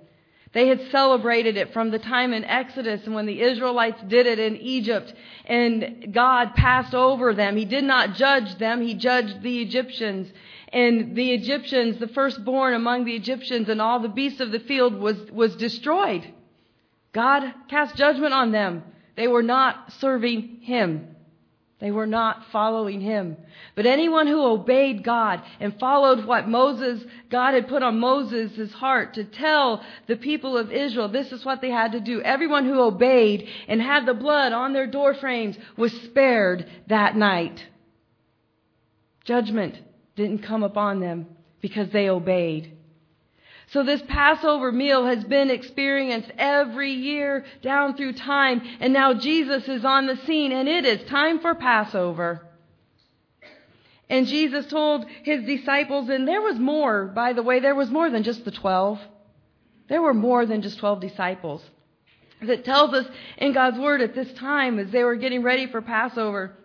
They 0.54 0.68
had 0.68 0.92
celebrated 0.92 1.58
it 1.58 1.74
from 1.74 1.90
the 1.90 1.98
time 1.98 2.34
in 2.34 2.46
Exodus 2.46 3.04
and 3.04 3.16
when 3.16 3.26
the 3.26 3.42
Israelites 3.42 4.00
did 4.08 4.28
it 4.28 4.38
in 4.38 4.58
Egypt 4.58 5.12
and 5.46 6.14
God 6.14 6.54
passed 6.54 6.94
over 6.94 7.34
them. 7.34 7.58
He 7.58 7.66
did 7.66 7.84
not 7.84 8.14
judge 8.14 8.60
them. 8.60 8.80
He 8.80 8.94
judged 8.94 9.42
the 9.42 9.60
Egyptians. 9.64 10.32
And 10.72 11.16
the 11.16 11.32
Egyptians, 11.32 11.98
the 11.98 12.08
firstborn 12.08 12.76
among 12.76 13.06
the 13.06 13.16
Egyptians 13.16 13.70
and 13.70 13.82
all 13.82 14.00
the 14.00 14.08
beasts 14.08 14.40
of 14.40 14.52
the 14.52 14.60
field 14.60 14.94
was, 14.94 15.18
was 15.32 15.56
destroyed. 15.56 16.32
God 17.12 17.52
cast 17.72 17.96
judgment 17.96 18.36
on 18.36 18.52
them. 18.52 18.84
They 19.16 19.28
were 19.28 19.42
not 19.42 19.94
serving 19.94 20.60
Him. 20.62 21.15
They 21.80 21.92
were 21.92 22.08
not 22.08 22.46
following 22.52 23.02
him. 23.02 23.36
But 23.76 23.86
anyone 23.86 24.28
who 24.28 24.42
obeyed 24.46 25.04
God 25.04 25.42
and 25.60 25.78
followed 25.78 26.26
what 26.26 26.48
Moses, 26.48 27.04
God 27.30 27.54
had 27.54 27.68
put 27.68 27.84
on 27.84 28.00
Moses' 28.00 28.72
heart 28.74 29.16
to 29.16 29.26
tell 29.26 29.84
the 30.08 30.16
people 30.16 30.58
of 30.58 30.72
Israel, 30.72 31.10
this 31.10 31.34
is 31.34 31.44
what 31.44 31.62
they 31.62 31.70
had 31.70 31.92
to 31.92 32.00
do. 32.00 32.22
Everyone 32.22 32.66
who 32.66 32.80
obeyed 32.80 33.50
and 33.68 33.82
had 33.82 34.06
the 34.06 34.14
blood 34.14 34.54
on 34.54 34.72
their 34.72 34.88
door 34.88 35.16
frames 35.16 35.58
was 35.76 35.92
spared 36.04 36.66
that 36.88 37.18
night. 37.18 37.66
Judgment 39.26 39.78
didn't 40.16 40.44
come 40.44 40.64
upon 40.64 41.02
them 41.02 41.28
because 41.60 41.90
they 41.90 42.10
obeyed. 42.10 42.75
So 43.68 43.84
this 43.84 44.02
Passover 44.08 44.72
meal 44.72 45.06
has 45.06 45.24
been 45.24 45.50
experienced 45.50 46.32
every 46.38 46.92
year 46.92 47.46
down 47.62 47.96
through 47.96 48.14
time, 48.14 48.62
and 48.80 48.94
now 48.94 49.14
Jesus 49.14 49.68
is 49.68 49.84
on 49.84 50.06
the 50.06 50.18
scene, 50.18 50.52
and 50.52 50.70
it 50.70 50.86
is 50.86 51.08
time 51.10 51.40
for 51.40 51.56
Passover. 51.56 52.48
And 54.08 54.28
Jesus 54.28 54.68
told 54.68 55.08
his 55.24 55.44
disciples, 55.46 56.10
and 56.10 56.28
there 56.28 56.42
was 56.42 56.60
more, 56.60 57.08
by 57.08 57.34
the 57.34 57.42
way, 57.42 57.60
there 57.60 57.74
was 57.74 57.90
more 57.90 58.10
than 58.10 58.22
just 58.24 58.46
the 58.46 58.52
twelve. 58.52 59.00
There 59.88 60.02
were 60.02 60.14
more 60.14 60.46
than 60.46 60.62
just 60.62 60.78
twelve 60.78 61.02
disciples. 61.02 61.64
As 62.42 62.50
it 62.50 62.66
tells 62.66 62.94
us 62.94 63.08
in 63.38 63.54
God's 63.54 63.80
Word 63.80 64.02
at 64.02 64.14
this 64.14 64.32
time, 64.34 64.78
as 64.78 64.92
they 64.92 65.04
were 65.04 65.16
getting 65.16 65.42
ready 65.42 65.66
for 65.66 65.82
Passover, 65.82 66.56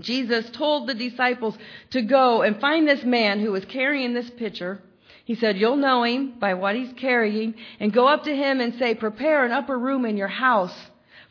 Jesus 0.00 0.50
told 0.50 0.88
the 0.88 0.94
disciples 0.94 1.56
to 1.90 2.02
go 2.02 2.42
and 2.42 2.60
find 2.60 2.88
this 2.88 3.04
man 3.04 3.38
who 3.38 3.52
was 3.52 3.64
carrying 3.64 4.12
this 4.12 4.30
pitcher 4.30 4.80
he 5.24 5.34
said, 5.34 5.56
You'll 5.56 5.76
know 5.76 6.04
him 6.04 6.34
by 6.38 6.54
what 6.54 6.76
he's 6.76 6.92
carrying, 6.92 7.54
and 7.80 7.92
go 7.92 8.06
up 8.06 8.24
to 8.24 8.36
him 8.36 8.60
and 8.60 8.74
say, 8.74 8.94
Prepare 8.94 9.44
an 9.44 9.52
upper 9.52 9.78
room 9.78 10.04
in 10.04 10.16
your 10.16 10.28
house, 10.28 10.74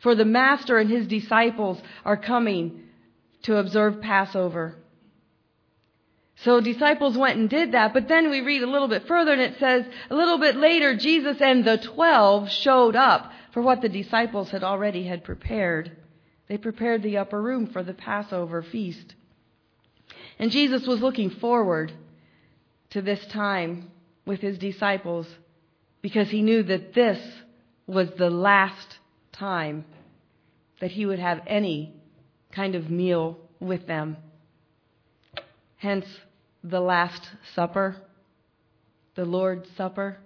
for 0.00 0.14
the 0.14 0.24
master 0.24 0.78
and 0.78 0.90
his 0.90 1.06
disciples 1.06 1.80
are 2.04 2.16
coming 2.16 2.82
to 3.42 3.56
observe 3.56 4.00
Passover. 4.00 4.76
So 6.36 6.60
disciples 6.60 7.16
went 7.16 7.38
and 7.38 7.48
did 7.48 7.72
that, 7.72 7.94
but 7.94 8.08
then 8.08 8.28
we 8.28 8.40
read 8.40 8.62
a 8.62 8.70
little 8.70 8.88
bit 8.88 9.06
further 9.06 9.32
and 9.32 9.40
it 9.40 9.58
says, 9.60 9.86
a 10.10 10.14
little 10.14 10.38
bit 10.38 10.56
later, 10.56 10.96
Jesus 10.96 11.40
and 11.40 11.64
the 11.64 11.78
twelve 11.78 12.50
showed 12.50 12.96
up 12.96 13.30
for 13.52 13.62
what 13.62 13.80
the 13.80 13.88
disciples 13.88 14.50
had 14.50 14.64
already 14.64 15.04
had 15.04 15.22
prepared. 15.22 15.96
They 16.48 16.58
prepared 16.58 17.02
the 17.02 17.18
upper 17.18 17.40
room 17.40 17.68
for 17.68 17.84
the 17.84 17.94
Passover 17.94 18.62
feast. 18.62 19.14
And 20.38 20.50
Jesus 20.50 20.86
was 20.86 21.00
looking 21.00 21.30
forward 21.30 21.92
to 22.94 23.02
this 23.02 23.24
time 23.26 23.90
with 24.24 24.40
his 24.40 24.56
disciples 24.56 25.26
because 26.00 26.30
he 26.30 26.42
knew 26.42 26.62
that 26.62 26.94
this 26.94 27.18
was 27.88 28.08
the 28.16 28.30
last 28.30 28.98
time 29.32 29.84
that 30.80 30.92
he 30.92 31.04
would 31.04 31.18
have 31.18 31.40
any 31.46 31.92
kind 32.52 32.76
of 32.76 32.88
meal 32.88 33.36
with 33.58 33.86
them. 33.88 34.16
Hence, 35.76 36.06
the 36.62 36.80
Last 36.80 37.20
Supper, 37.54 37.96
the 39.16 39.24
Lord's 39.24 39.68
Supper. 39.76 40.18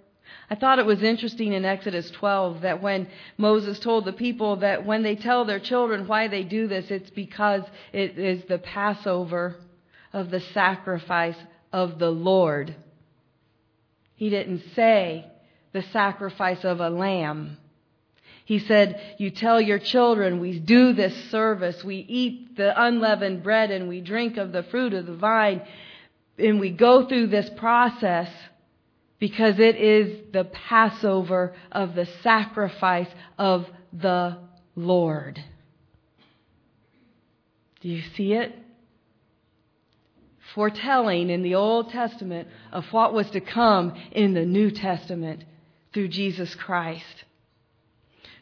I 0.47 0.53
thought 0.53 0.77
it 0.77 0.85
was 0.85 1.01
interesting 1.01 1.53
in 1.53 1.65
Exodus 1.65 2.11
12 2.11 2.61
that 2.61 2.83
when 2.83 3.07
Moses 3.35 3.79
told 3.79 4.05
the 4.05 4.13
people 4.13 4.57
that 4.57 4.85
when 4.85 5.01
they 5.01 5.15
tell 5.15 5.43
their 5.43 5.59
children 5.59 6.07
why 6.07 6.27
they 6.27 6.43
do 6.43 6.67
this, 6.67 6.91
it's 6.91 7.09
because 7.09 7.63
it 7.93 8.19
is 8.19 8.43
the 8.47 8.59
Passover 8.59 9.55
of 10.13 10.29
the 10.29 10.39
sacrifice 10.39 11.35
of 11.71 11.99
the 11.99 12.09
Lord. 12.09 12.75
He 14.15 14.29
didn't 14.29 14.63
say 14.75 15.25
the 15.71 15.81
sacrifice 15.81 16.63
of 16.63 16.79
a 16.79 16.89
lamb. 16.89 17.57
He 18.45 18.59
said, 18.59 18.99
You 19.19 19.29
tell 19.29 19.61
your 19.61 19.79
children, 19.79 20.39
we 20.39 20.59
do 20.59 20.93
this 20.93 21.15
service, 21.29 21.83
we 21.83 21.97
eat 21.97 22.57
the 22.57 22.73
unleavened 22.81 23.43
bread, 23.43 23.69
and 23.69 23.87
we 23.87 24.01
drink 24.01 24.37
of 24.37 24.51
the 24.51 24.63
fruit 24.63 24.93
of 24.93 25.05
the 25.05 25.15
vine, 25.15 25.61
and 26.37 26.59
we 26.59 26.71
go 26.71 27.07
through 27.07 27.27
this 27.27 27.49
process 27.57 28.29
because 29.19 29.59
it 29.59 29.75
is 29.75 30.31
the 30.33 30.45
Passover 30.45 31.53
of 31.71 31.93
the 31.93 32.07
sacrifice 32.23 33.09
of 33.37 33.67
the 33.93 34.37
Lord. 34.75 35.43
Do 37.81 37.89
you 37.89 38.01
see 38.15 38.33
it? 38.33 38.55
Foretelling 40.53 41.29
in 41.29 41.43
the 41.43 41.55
Old 41.55 41.89
Testament 41.89 42.47
of 42.71 42.85
what 42.91 43.13
was 43.13 43.29
to 43.31 43.41
come 43.41 43.93
in 44.11 44.33
the 44.33 44.45
New 44.45 44.71
Testament 44.71 45.43
through 45.93 46.07
Jesus 46.09 46.55
Christ. 46.55 47.25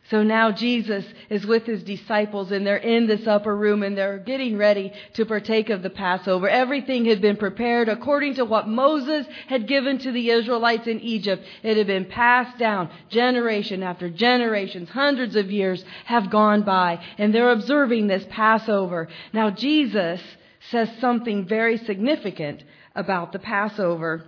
So 0.10 0.24
now 0.24 0.52
Jesus 0.52 1.04
is 1.30 1.46
with 1.46 1.66
his 1.66 1.84
disciples 1.84 2.52
and 2.52 2.66
they're 2.66 2.78
in 2.78 3.08
this 3.08 3.28
upper 3.28 3.54
room 3.54 3.84
and 3.84 3.98
they're 3.98 4.20
getting 4.20 4.58
ready 4.58 4.94
to 5.16 5.26
partake 5.26 5.70
of 5.70 5.84
the 5.84 5.90
Passover. 5.90 6.48
Everything 6.48 7.04
had 7.04 7.20
been 7.20 7.36
prepared 7.36 7.90
according 7.90 8.36
to 8.36 8.46
what 8.46 8.70
Moses 8.70 9.28
had 9.48 9.68
given 9.68 9.98
to 10.00 10.14
the 10.14 10.30
Israelites 10.30 10.88
in 10.88 11.02
Egypt. 11.02 11.44
It 11.62 11.76
had 11.76 11.88
been 11.88 12.06
passed 12.06 12.58
down 12.58 12.90
generation 13.10 13.84
after 13.84 14.10
generations. 14.10 14.88
Hundreds 14.88 15.36
of 15.36 15.52
years 15.52 15.84
have 16.06 16.30
gone 16.30 16.62
by 16.62 17.04
and 17.18 17.36
they're 17.36 17.52
observing 17.52 18.08
this 18.08 18.26
Passover. 18.30 19.10
Now 19.34 19.50
Jesus 19.50 20.22
says 20.72 20.90
something 21.00 21.48
very 21.48 21.78
significant 21.78 22.64
about 22.96 23.32
the 23.32 23.40
Passover. 23.40 24.26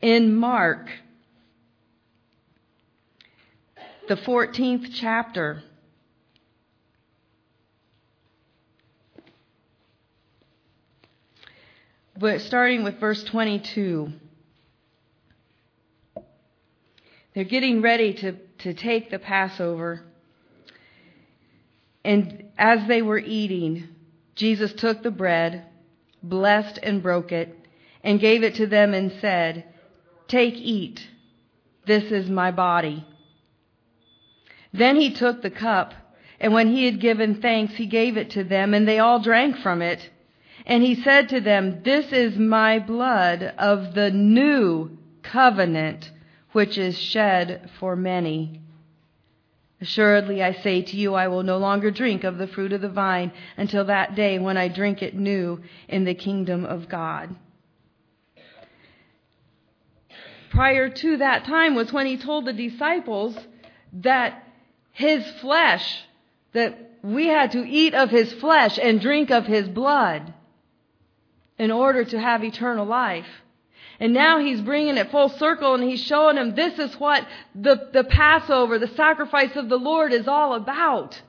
In 0.00 0.34
Mark, 0.34 0.88
the 4.08 4.16
14th 4.16 4.90
chapter, 4.94 5.62
but 12.18 12.40
starting 12.42 12.84
with 12.84 12.98
verse 12.98 13.22
22. 13.24 14.12
They're 17.34 17.44
getting 17.44 17.82
ready 17.82 18.14
to, 18.14 18.32
to 18.60 18.72
take 18.72 19.10
the 19.10 19.18
Passover. 19.18 20.00
And 22.02 22.44
as 22.56 22.86
they 22.88 23.02
were 23.02 23.18
eating, 23.18 23.88
Jesus 24.36 24.72
took 24.74 25.02
the 25.02 25.10
bread, 25.10 25.64
blessed 26.22 26.78
and 26.82 27.02
broke 27.02 27.32
it, 27.32 27.56
and 28.04 28.20
gave 28.20 28.44
it 28.44 28.54
to 28.56 28.66
them 28.66 28.94
and 28.94 29.10
said, 29.20 29.64
Take, 30.28 30.54
eat. 30.54 31.08
This 31.86 32.04
is 32.12 32.28
my 32.28 32.50
body. 32.50 33.04
Then 34.72 34.96
he 34.96 35.12
took 35.12 35.42
the 35.42 35.50
cup, 35.50 35.94
And 36.38 36.52
when 36.52 36.68
he 36.68 36.84
had 36.84 37.00
given 37.00 37.40
thanks, 37.40 37.74
he 37.74 37.86
gave 37.86 38.18
it 38.18 38.30
to 38.30 38.44
them, 38.44 38.74
and 38.74 38.86
they 38.86 38.98
all 38.98 39.20
drank 39.20 39.56
from 39.58 39.80
it. 39.80 40.10
And 40.66 40.82
he 40.82 40.94
said 40.94 41.30
to 41.30 41.40
them, 41.40 41.82
This 41.82 42.12
is 42.12 42.36
my 42.36 42.78
blood 42.78 43.54
of 43.56 43.94
the 43.94 44.10
new 44.10 44.98
covenant, 45.22 46.10
which 46.52 46.76
is 46.76 46.98
shed 46.98 47.70
for 47.80 47.96
many. 47.96 48.60
Assuredly, 49.80 50.42
I 50.42 50.52
say 50.52 50.82
to 50.82 50.96
you, 50.96 51.14
I 51.14 51.28
will 51.28 51.42
no 51.42 51.58
longer 51.58 51.90
drink 51.90 52.24
of 52.24 52.38
the 52.38 52.46
fruit 52.46 52.72
of 52.72 52.80
the 52.80 52.88
vine 52.88 53.30
until 53.56 53.84
that 53.84 54.14
day 54.14 54.38
when 54.38 54.56
I 54.56 54.68
drink 54.68 55.02
it 55.02 55.14
new 55.14 55.60
in 55.88 56.04
the 56.04 56.14
kingdom 56.14 56.64
of 56.64 56.88
God. 56.88 57.34
Prior 60.50 60.88
to 60.88 61.18
that 61.18 61.44
time 61.44 61.74
was 61.74 61.92
when 61.92 62.06
he 62.06 62.16
told 62.16 62.46
the 62.46 62.52
disciples 62.54 63.36
that 63.92 64.42
his 64.92 65.28
flesh, 65.42 66.04
that 66.52 66.78
we 67.02 67.26
had 67.26 67.52
to 67.52 67.62
eat 67.62 67.92
of 67.92 68.08
his 68.08 68.32
flesh 68.32 68.78
and 68.78 68.98
drink 68.98 69.30
of 69.30 69.44
his 69.44 69.68
blood 69.68 70.32
in 71.58 71.70
order 71.70 72.04
to 72.04 72.18
have 72.18 72.42
eternal 72.42 72.86
life. 72.86 73.26
And 73.98 74.12
now 74.12 74.38
he's 74.38 74.60
bringing 74.60 74.96
it 74.96 75.10
full 75.10 75.30
circle 75.30 75.74
and 75.74 75.82
he's 75.82 76.02
showing 76.02 76.36
them 76.36 76.54
this 76.54 76.78
is 76.78 76.98
what 77.00 77.26
the, 77.54 77.88
the 77.92 78.04
Passover, 78.04 78.78
the 78.78 78.88
sacrifice 78.88 79.56
of 79.56 79.68
the 79.68 79.78
Lord 79.78 80.12
is 80.12 80.28
all 80.28 80.54
about. 80.54 81.20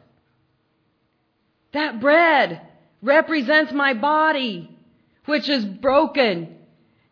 That 1.71 2.00
bread 2.00 2.62
represents 3.01 3.71
my 3.71 3.93
body, 3.93 4.69
which 5.25 5.47
is 5.47 5.63
broken. 5.63 6.55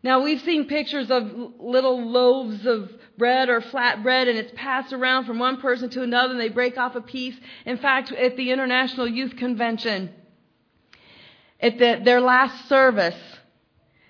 Now 0.02 0.22
we've 0.22 0.42
seen 0.42 0.66
pictures 0.66 1.10
of 1.10 1.32
little 1.58 2.08
loaves 2.10 2.66
of 2.66 2.92
bread 3.16 3.48
or 3.48 3.60
flat 3.60 4.02
bread 4.02 4.28
and 4.28 4.38
it's 4.38 4.52
passed 4.54 4.92
around 4.92 5.24
from 5.24 5.38
one 5.38 5.60
person 5.60 5.88
to 5.90 6.02
another 6.02 6.32
and 6.32 6.40
they 6.40 6.50
break 6.50 6.76
off 6.76 6.96
a 6.96 7.00
piece. 7.00 7.36
In 7.64 7.78
fact, 7.78 8.12
at 8.12 8.36
the 8.36 8.50
International 8.50 9.08
Youth 9.08 9.36
Convention, 9.36 10.10
at 11.60 11.78
the, 11.78 12.00
their 12.04 12.20
last 12.20 12.68
service, 12.68 13.16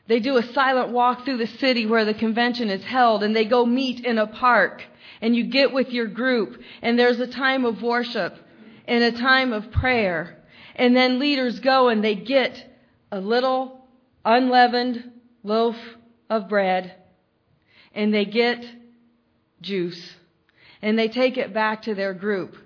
they 0.08 0.20
do 0.20 0.36
a 0.36 0.52
silent 0.52 0.90
walk 0.90 1.24
through 1.24 1.38
the 1.38 1.46
city 1.46 1.86
where 1.86 2.04
the 2.04 2.14
convention 2.14 2.70
is 2.70 2.84
held 2.84 3.22
and 3.22 3.34
they 3.34 3.44
go 3.44 3.66
meet 3.66 4.04
in 4.04 4.18
a 4.18 4.26
park 4.26 4.84
and 5.20 5.34
you 5.34 5.44
get 5.44 5.72
with 5.72 5.90
your 5.90 6.06
group 6.06 6.60
and 6.82 6.98
there's 6.98 7.20
a 7.20 7.26
time 7.26 7.64
of 7.64 7.82
worship 7.82 8.36
and 8.86 9.02
a 9.02 9.12
time 9.12 9.52
of 9.52 9.70
prayer. 9.72 10.36
And 10.76 10.94
then 10.94 11.18
leaders 11.18 11.58
go 11.60 11.88
and 11.88 12.04
they 12.04 12.14
get 12.14 12.64
a 13.10 13.20
little 13.20 13.86
unleavened 14.24 15.10
loaf 15.42 15.76
of 16.28 16.48
bread 16.48 16.94
and 17.94 18.12
they 18.12 18.24
get 18.24 18.64
juice 19.60 20.14
and 20.82 20.98
they 20.98 21.08
take 21.08 21.36
it 21.38 21.54
back 21.54 21.82
to 21.82 21.94
their 21.94 22.12
group 22.12 22.56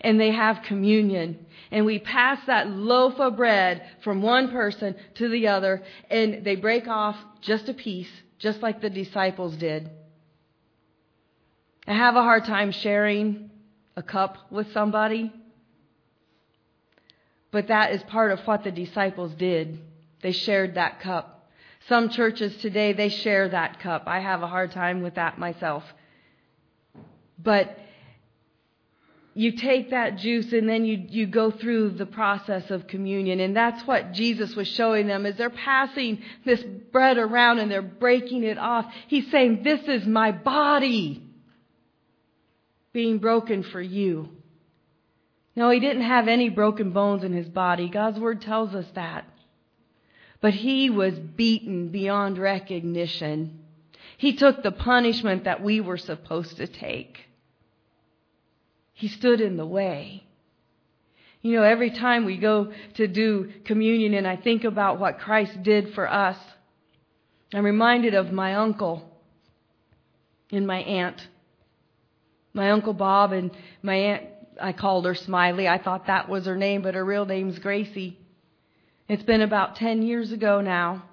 and 0.00 0.18
they 0.18 0.32
have 0.32 0.62
communion 0.62 1.46
and 1.70 1.86
we 1.86 1.98
pass 1.98 2.38
that 2.46 2.68
loaf 2.68 3.20
of 3.20 3.36
bread 3.36 3.82
from 4.02 4.22
one 4.22 4.50
person 4.50 4.94
to 5.14 5.28
the 5.28 5.48
other, 5.48 5.82
and 6.10 6.44
they 6.44 6.56
break 6.56 6.88
off 6.88 7.16
just 7.40 7.68
a 7.68 7.74
piece, 7.74 8.10
just 8.38 8.60
like 8.60 8.80
the 8.80 8.90
disciples 8.90 9.56
did. 9.56 9.90
I 11.86 11.94
have 11.94 12.16
a 12.16 12.22
hard 12.22 12.44
time 12.44 12.72
sharing 12.72 13.50
a 13.96 14.02
cup 14.02 14.36
with 14.50 14.72
somebody, 14.72 15.32
but 17.50 17.68
that 17.68 17.92
is 17.92 18.02
part 18.04 18.32
of 18.32 18.40
what 18.40 18.64
the 18.64 18.70
disciples 18.70 19.32
did. 19.34 19.80
They 20.22 20.32
shared 20.32 20.74
that 20.74 21.00
cup. 21.00 21.50
Some 21.88 22.10
churches 22.10 22.56
today, 22.58 22.92
they 22.92 23.08
share 23.08 23.48
that 23.48 23.80
cup. 23.80 24.04
I 24.06 24.20
have 24.20 24.42
a 24.42 24.46
hard 24.46 24.70
time 24.72 25.02
with 25.02 25.14
that 25.14 25.38
myself. 25.38 25.82
But 27.42 27.76
you 29.40 29.52
take 29.52 29.88
that 29.88 30.18
juice 30.18 30.52
and 30.52 30.68
then 30.68 30.84
you, 30.84 31.02
you 31.08 31.26
go 31.26 31.50
through 31.50 31.92
the 31.92 32.04
process 32.04 32.70
of 32.70 32.86
communion. 32.86 33.40
And 33.40 33.56
that's 33.56 33.86
what 33.86 34.12
Jesus 34.12 34.54
was 34.54 34.68
showing 34.68 35.06
them 35.06 35.24
as 35.24 35.36
they're 35.36 35.48
passing 35.48 36.20
this 36.44 36.62
bread 36.92 37.16
around 37.16 37.58
and 37.58 37.70
they're 37.70 37.80
breaking 37.80 38.44
it 38.44 38.58
off. 38.58 38.84
He's 39.06 39.30
saying, 39.30 39.62
this 39.62 39.80
is 39.88 40.06
my 40.06 40.30
body 40.30 41.26
being 42.92 43.16
broken 43.16 43.62
for 43.62 43.80
you. 43.80 44.28
No, 45.56 45.70
he 45.70 45.80
didn't 45.80 46.02
have 46.02 46.28
any 46.28 46.50
broken 46.50 46.90
bones 46.90 47.24
in 47.24 47.32
his 47.32 47.48
body. 47.48 47.88
God's 47.88 48.20
word 48.20 48.42
tells 48.42 48.74
us 48.74 48.88
that. 48.94 49.24
But 50.42 50.52
he 50.52 50.90
was 50.90 51.18
beaten 51.18 51.88
beyond 51.88 52.36
recognition. 52.36 53.60
He 54.18 54.36
took 54.36 54.62
the 54.62 54.70
punishment 54.70 55.44
that 55.44 55.62
we 55.62 55.80
were 55.80 55.96
supposed 55.96 56.58
to 56.58 56.66
take. 56.66 57.29
He 59.00 59.08
stood 59.08 59.40
in 59.40 59.56
the 59.56 59.64
way. 59.64 60.24
You 61.40 61.56
know, 61.56 61.62
every 61.62 61.90
time 61.90 62.26
we 62.26 62.36
go 62.36 62.70
to 62.96 63.08
do 63.08 63.50
communion 63.64 64.12
and 64.12 64.28
I 64.28 64.36
think 64.36 64.64
about 64.64 65.00
what 65.00 65.20
Christ 65.20 65.62
did 65.62 65.94
for 65.94 66.06
us, 66.06 66.36
I'm 67.54 67.64
reminded 67.64 68.12
of 68.12 68.30
my 68.30 68.56
uncle 68.56 69.10
and 70.52 70.66
my 70.66 70.80
aunt. 70.80 71.18
My 72.52 72.72
uncle 72.72 72.92
Bob 72.92 73.32
and 73.32 73.52
my 73.82 73.94
aunt, 73.94 74.24
I 74.60 74.74
called 74.74 75.06
her 75.06 75.14
Smiley. 75.14 75.66
I 75.66 75.82
thought 75.82 76.08
that 76.08 76.28
was 76.28 76.44
her 76.44 76.56
name, 76.56 76.82
but 76.82 76.94
her 76.94 77.02
real 77.02 77.24
name's 77.24 77.58
Gracie. 77.58 78.18
It's 79.08 79.22
been 79.22 79.40
about 79.40 79.76
10 79.76 80.02
years 80.02 80.30
ago 80.30 80.60
now. 80.60 81.04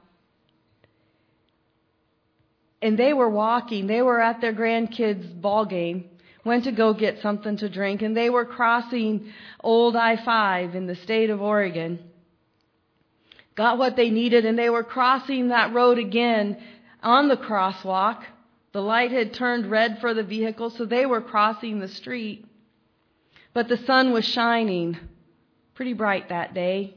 And 2.82 3.00
they 3.00 3.14
were 3.14 3.30
walking, 3.30 3.88
they 3.88 4.02
were 4.02 4.20
at 4.20 4.42
their 4.42 4.54
grandkids' 4.54 5.42
ball 5.42 5.66
game 5.66 6.10
went 6.48 6.64
to 6.64 6.72
go 6.72 6.94
get 6.94 7.22
something 7.22 7.58
to 7.58 7.70
drink, 7.70 8.02
and 8.02 8.18
they 8.18 8.30
were 8.30 8.46
crossing 8.46 9.32
Old 9.60 9.96
I 9.96 10.16
5 10.16 10.74
in 10.74 10.88
the 10.88 10.96
state 10.96 11.30
of 11.30 11.42
Oregon. 11.42 12.00
Got 13.54 13.78
what 13.78 13.96
they 13.96 14.10
needed, 14.10 14.46
and 14.46 14.58
they 14.58 14.70
were 14.70 14.84
crossing 14.84 15.50
that 15.50 15.74
road 15.74 16.00
again 16.00 16.58
on 17.04 17.28
the 17.28 17.38
crosswalk. 17.38 18.24
The 18.72 18.82
light 18.82 19.12
had 19.12 19.34
turned 19.34 19.70
red 19.70 20.00
for 20.00 20.14
the 20.14 20.24
vehicle, 20.24 20.70
so 20.70 20.86
they 20.86 21.06
were 21.06 21.22
crossing 21.22 21.80
the 21.80 21.88
street. 21.88 22.46
But 23.54 23.68
the 23.68 23.78
sun 23.78 24.14
was 24.14 24.26
shining 24.26 24.98
pretty 25.76 25.94
bright 25.94 26.30
that 26.30 26.54
day. 26.54 26.96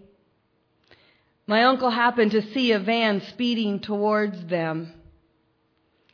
My 1.47 1.65
uncle 1.65 1.91
happened 1.91 2.31
to 2.33 2.43
see 2.53 2.73
a 2.73 2.79
van 2.79 3.21
speeding 3.23 3.81
towards 3.81 4.47
them. 4.47 4.93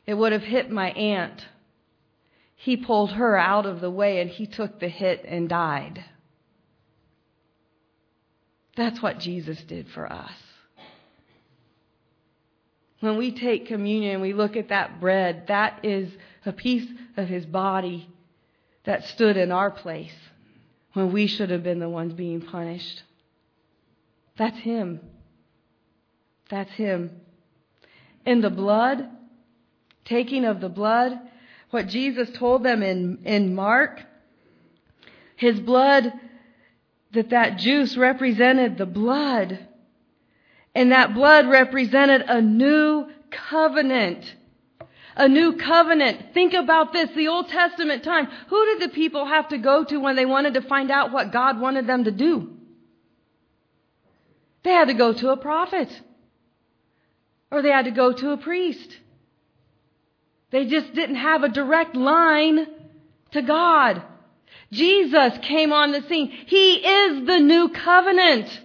It 0.07 0.14
would 0.14 0.33
have 0.33 0.44
hit 0.44 0.70
my 0.70 0.90
aunt 0.92 1.44
he 2.57 2.77
pulled 2.77 3.12
her 3.12 3.37
out 3.37 3.66
of 3.66 3.81
the 3.81 3.90
way 3.90 4.21
and 4.21 4.31
he 4.31 4.47
took 4.47 4.81
the 4.81 4.88
hit 4.88 5.25
and 5.27 5.49
died. 5.49 6.05
That's 8.77 9.01
what 9.01 9.21
Jesus 9.21 9.62
did 9.62 9.88
for 9.88 10.11
us. 10.11 10.33
When 13.01 13.19
we 13.19 13.31
take 13.31 13.66
communion 13.66 14.14
and 14.14 14.23
we 14.23 14.33
look 14.33 14.57
at 14.57 14.71
that 14.71 15.01
bread, 15.01 15.45
that 15.49 15.85
is 15.85 16.11
a 16.45 16.53
piece 16.53 16.88
of 17.16 17.29
his 17.29 17.45
body 17.45 18.09
that 18.85 19.05
stood 19.05 19.37
in 19.37 19.53
our 19.53 19.71
place 19.71 20.14
when 20.95 21.12
we 21.12 21.27
should 21.27 21.51
have 21.51 21.62
been 21.62 21.79
the 21.79 21.88
ones 21.88 22.14
being 22.14 22.40
punished. 22.40 23.03
That's 24.38 24.59
him. 24.59 25.01
That's 26.49 26.73
him. 26.73 27.11
In 28.25 28.40
the 28.40 28.51
blood, 28.51 29.09
taking 30.05 30.45
of 30.45 30.61
the 30.61 30.69
blood, 30.69 31.19
what 31.77 31.89
Jesus 31.89 32.31
told 32.39 32.62
them 32.62 32.83
in, 32.83 33.19
in 33.27 33.55
Mark. 33.55 34.03
His 35.37 35.61
blood, 35.61 36.11
that 37.12 37.29
that 37.29 37.59
juice 37.59 37.99
represented 37.99 38.79
the 38.79 38.87
blood. 38.87 39.59
And 40.75 40.93
that 40.93 41.12
blood 41.12 41.51
represented 41.51 42.23
a 42.23 42.41
new 42.41 43.09
covenant. 43.31 44.25
A 45.17 45.29
new 45.29 45.59
covenant. 45.59 46.33
Think 46.33 46.55
about 46.55 46.95
this, 46.95 47.11
the 47.15 47.29
Old 47.29 47.51
Testament 47.51 48.03
time. 48.03 48.27
Who 48.49 48.65
did 48.65 48.89
the 48.89 48.95
people 48.95 49.27
have 49.27 49.49
to 49.51 49.59
go 49.59 49.85
to 49.85 49.99
when 49.99 50.17
they 50.17 50.25
wanted 50.25 50.55
to 50.55 50.62
find 50.62 50.91
out 50.91 51.12
what 51.12 51.31
God 51.31 51.61
wanted 51.61 51.87
them 51.87 52.05
to 52.05 52.11
do? 52.11 52.55
They 54.65 54.71
had 54.71 54.89
to 54.89 54.95
go 54.95 55.12
to 55.12 55.29
a 55.29 55.37
prophet. 55.37 55.91
Or 57.51 57.61
they 57.61 57.71
had 57.71 57.85
to 57.85 57.91
go 57.91 58.15
to 58.15 58.31
a 58.31 58.39
priest. 58.39 58.97
They 60.51 60.67
just 60.67 60.95
didn't 60.95 61.17
have 61.17 61.43
a 61.43 61.49
direct 61.49 61.97
line 61.97 62.67
to 63.33 63.43
God. 63.43 64.03
Jesus 64.73 65.39
came 65.43 65.73
on 65.73 65.93
the 65.93 66.03
scene. 66.03 66.31
He 66.47 66.75
is 66.75 67.27
the 67.27 67.39
new 67.39 67.69
covenant. 67.69 68.63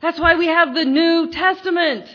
That's 0.00 0.20
why 0.20 0.36
we 0.36 0.46
have 0.46 0.74
the 0.74 0.84
New 0.84 1.30
Testament. 1.30 2.06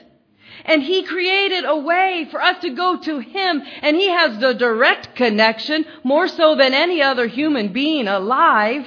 And 0.65 0.84
He 0.84 1.04
created 1.04 1.65
a 1.65 1.75
way 1.75 2.27
for 2.30 2.41
us 2.41 2.62
to 2.62 2.69
go 2.69 2.97
to 2.97 3.19
Him, 3.19 3.63
and 3.82 3.95
He 3.95 4.08
has 4.08 4.38
the 4.39 4.54
direct 4.54 5.15
connection, 5.15 5.86
more 6.04 6.27
so 6.27 6.56
than 6.56 6.73
any 6.73 7.01
other 7.01 7.27
human 7.27 7.73
being 7.73 8.08
alive, 8.08 8.86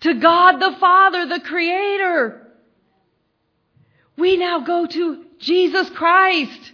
to 0.00 0.14
God 0.14 0.58
the 0.58 0.76
Father, 0.78 1.26
the 1.26 1.40
Creator. 1.40 2.46
We 4.16 4.36
now 4.36 4.60
go 4.60 4.86
to 4.86 5.24
Jesus 5.38 5.90
Christ. 5.90 6.72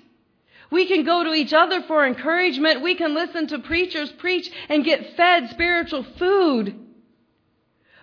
We 0.71 0.87
can 0.87 1.05
go 1.05 1.25
to 1.25 1.33
each 1.33 1.53
other 1.53 1.83
for 1.83 2.07
encouragement. 2.07 2.83
We 2.83 2.95
can 2.95 3.15
listen 3.15 3.47
to 3.49 3.59
preachers 3.61 4.13
preach 4.13 4.51
and 4.69 4.85
get 4.85 5.17
fed 5.17 5.51
spiritual 5.51 6.05
food. 6.19 6.79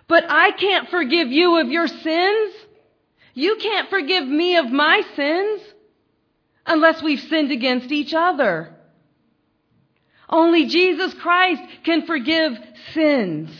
But 0.08 0.24
I 0.28 0.52
can't 0.52 0.88
forgive 0.88 1.28
you 1.28 1.60
of 1.60 1.68
your 1.68 1.86
sins. 1.86 2.54
You 3.34 3.56
can't 3.60 3.88
forgive 3.90 4.26
me 4.26 4.56
of 4.56 4.70
my 4.70 5.02
sins 5.14 5.60
unless 6.64 7.02
we've 7.02 7.20
sinned 7.20 7.52
against 7.52 7.92
each 7.92 8.14
other. 8.14 8.74
Only 10.28 10.66
Jesus 10.66 11.14
Christ 11.14 11.62
can 11.84 12.06
forgive 12.06 12.52
sins. 12.92 13.50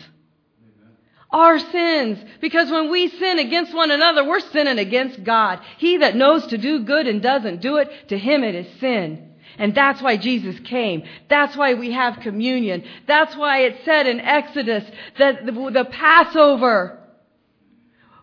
Our 1.30 1.58
sins. 1.58 2.18
Because 2.40 2.70
when 2.70 2.90
we 2.90 3.08
sin 3.08 3.38
against 3.38 3.74
one 3.74 3.90
another, 3.90 4.26
we're 4.26 4.40
sinning 4.40 4.78
against 4.78 5.24
God. 5.24 5.60
He 5.78 5.98
that 5.98 6.16
knows 6.16 6.46
to 6.48 6.58
do 6.58 6.84
good 6.84 7.06
and 7.06 7.20
doesn't 7.20 7.60
do 7.60 7.76
it, 7.78 8.08
to 8.08 8.18
him 8.18 8.44
it 8.44 8.54
is 8.54 8.80
sin. 8.80 9.34
And 9.58 9.74
that's 9.74 10.02
why 10.02 10.16
Jesus 10.16 10.58
came. 10.60 11.04
That's 11.28 11.56
why 11.56 11.74
we 11.74 11.92
have 11.92 12.20
communion. 12.20 12.84
That's 13.06 13.34
why 13.36 13.62
it 13.62 13.80
said 13.84 14.06
in 14.06 14.20
Exodus 14.20 14.84
that 15.18 15.46
the, 15.46 15.52
the 15.52 15.88
Passover 15.90 17.00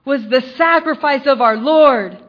was 0.06 0.28
the 0.28 0.42
sacrifice 0.58 1.26
of 1.26 1.42
our 1.42 1.58
Lord. 1.58 2.20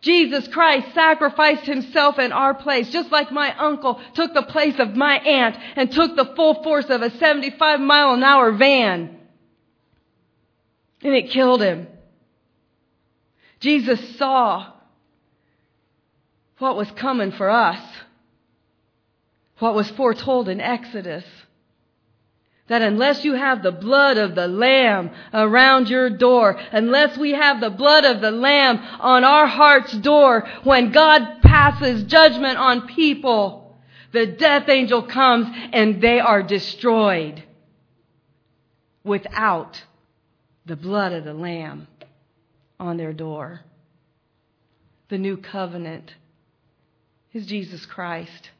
Jesus 0.00 0.48
Christ 0.48 0.92
sacrificed 0.94 1.64
himself 1.64 2.18
in 2.18 2.32
our 2.32 2.54
place, 2.54 2.90
just 2.90 3.12
like 3.12 3.30
my 3.30 3.56
uncle 3.56 4.00
took 4.14 4.34
the 4.34 4.42
place 4.42 4.78
of 4.80 4.96
my 4.96 5.18
aunt 5.18 5.56
and 5.76 5.92
took 5.92 6.16
the 6.16 6.32
full 6.34 6.62
force 6.64 6.86
of 6.86 7.02
a 7.02 7.10
75 7.18 7.80
mile 7.80 8.14
an 8.14 8.24
hour 8.24 8.50
van. 8.52 9.18
And 11.02 11.14
it 11.14 11.30
killed 11.30 11.62
him. 11.62 11.88
Jesus 13.60 14.16
saw 14.16 14.72
what 16.58 16.76
was 16.76 16.90
coming 16.92 17.32
for 17.32 17.50
us 17.50 17.80
what 19.62 19.74
was 19.76 19.88
foretold 19.90 20.48
in 20.48 20.60
Exodus. 20.60 21.24
That 22.66 22.82
unless 22.82 23.24
you 23.24 23.34
have 23.34 23.62
the 23.62 23.70
blood 23.70 24.18
of 24.18 24.34
the 24.34 24.48
Lamb 24.48 25.10
around 25.32 25.88
your 25.88 26.10
door, 26.10 26.58
unless 26.72 27.16
we 27.16 27.30
have 27.30 27.60
the 27.60 27.70
blood 27.70 28.04
of 28.04 28.20
the 28.20 28.32
Lamb 28.32 28.78
on 29.00 29.22
our 29.22 29.46
heart's 29.46 29.92
door, 29.98 30.48
when 30.64 30.90
God 30.90 31.42
passes 31.42 32.02
judgment 32.04 32.58
on 32.58 32.88
people, 32.88 33.78
the 34.12 34.26
death 34.26 34.68
angel 34.68 35.02
comes 35.04 35.46
and 35.72 36.02
they 36.02 36.18
are 36.18 36.42
destroyed 36.42 37.42
without 39.04 39.80
the 40.66 40.76
blood 40.76 41.12
of 41.12 41.24
the 41.24 41.34
Lamb 41.34 41.86
on 42.78 42.96
their 42.96 43.12
door. 43.12 43.60
The 45.08 45.18
new 45.18 45.36
covenant 45.36 46.14
is 47.32 47.46
Jesus 47.46 47.84
Christ. 47.86 48.50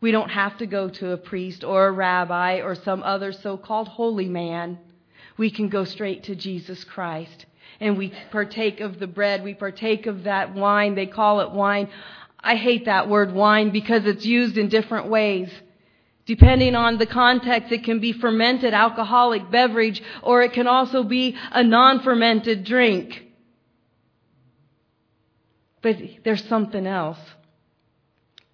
We 0.00 0.12
don't 0.12 0.30
have 0.30 0.58
to 0.58 0.66
go 0.66 0.88
to 0.88 1.10
a 1.10 1.16
priest 1.16 1.64
or 1.64 1.88
a 1.88 1.92
rabbi 1.92 2.60
or 2.60 2.74
some 2.74 3.02
other 3.02 3.32
so 3.32 3.56
called 3.56 3.88
holy 3.88 4.28
man. 4.28 4.78
We 5.36 5.50
can 5.50 5.68
go 5.68 5.84
straight 5.84 6.24
to 6.24 6.36
Jesus 6.36 6.84
Christ. 6.84 7.46
And 7.80 7.98
we 7.98 8.12
partake 8.30 8.80
of 8.80 8.98
the 8.98 9.06
bread. 9.06 9.42
We 9.42 9.54
partake 9.54 10.06
of 10.06 10.24
that 10.24 10.54
wine. 10.54 10.94
They 10.94 11.06
call 11.06 11.40
it 11.40 11.50
wine. 11.50 11.88
I 12.40 12.56
hate 12.56 12.84
that 12.84 13.08
word 13.08 13.32
wine 13.32 13.70
because 13.70 14.06
it's 14.06 14.24
used 14.24 14.56
in 14.56 14.68
different 14.68 15.08
ways. 15.08 15.50
Depending 16.28 16.74
on 16.74 16.98
the 16.98 17.06
context, 17.06 17.72
it 17.72 17.84
can 17.84 18.00
be 18.00 18.12
fermented 18.12 18.74
alcoholic 18.74 19.50
beverage 19.50 20.02
or 20.22 20.42
it 20.42 20.52
can 20.52 20.66
also 20.66 21.02
be 21.02 21.34
a 21.52 21.64
non-fermented 21.64 22.64
drink. 22.64 23.24
But 25.80 25.96
there's 26.24 26.44
something 26.44 26.86
else. 26.86 27.18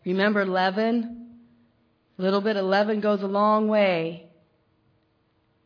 Remember 0.06 0.46
leaven? 0.46 1.30
A 2.16 2.22
little 2.22 2.40
bit 2.40 2.56
of 2.56 2.64
leaven 2.64 3.00
goes 3.00 3.22
a 3.22 3.26
long 3.26 3.66
way. 3.66 4.28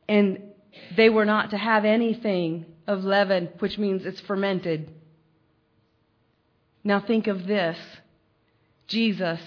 And 0.08 0.44
they 0.96 1.10
were 1.10 1.26
not 1.26 1.50
to 1.50 1.58
have 1.58 1.84
anything 1.84 2.64
of 2.86 3.04
leaven, 3.04 3.50
which 3.58 3.76
means 3.76 4.06
it's 4.06 4.20
fermented. 4.22 4.90
Now 6.82 7.00
think 7.00 7.26
of 7.26 7.46
this 7.46 7.76
Jesus 8.86 9.40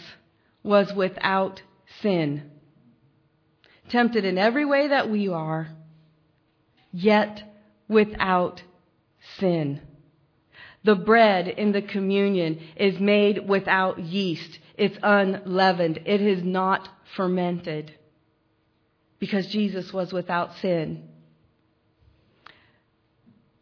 was 0.61 0.93
without 0.93 1.63
sin, 2.01 2.50
tempted 3.91 4.25
in 4.25 4.37
every 4.37 4.65
way 4.65 4.87
that 4.87 5.09
we 5.09 5.27
are, 5.27 5.69
yet 6.91 7.43
without 7.87 8.63
sin. 9.37 9.81
The 10.83 10.95
bread 10.95 11.47
in 11.47 11.73
the 11.73 11.81
communion 11.81 12.59
is 12.75 12.99
made 12.99 13.47
without 13.47 13.99
yeast. 13.99 14.59
It's 14.77 14.97
unleavened. 15.03 15.99
It 16.05 16.21
is 16.21 16.43
not 16.43 16.89
fermented 17.15 17.93
because 19.19 19.45
Jesus 19.47 19.93
was 19.93 20.11
without 20.11 20.57
sin. 20.57 21.07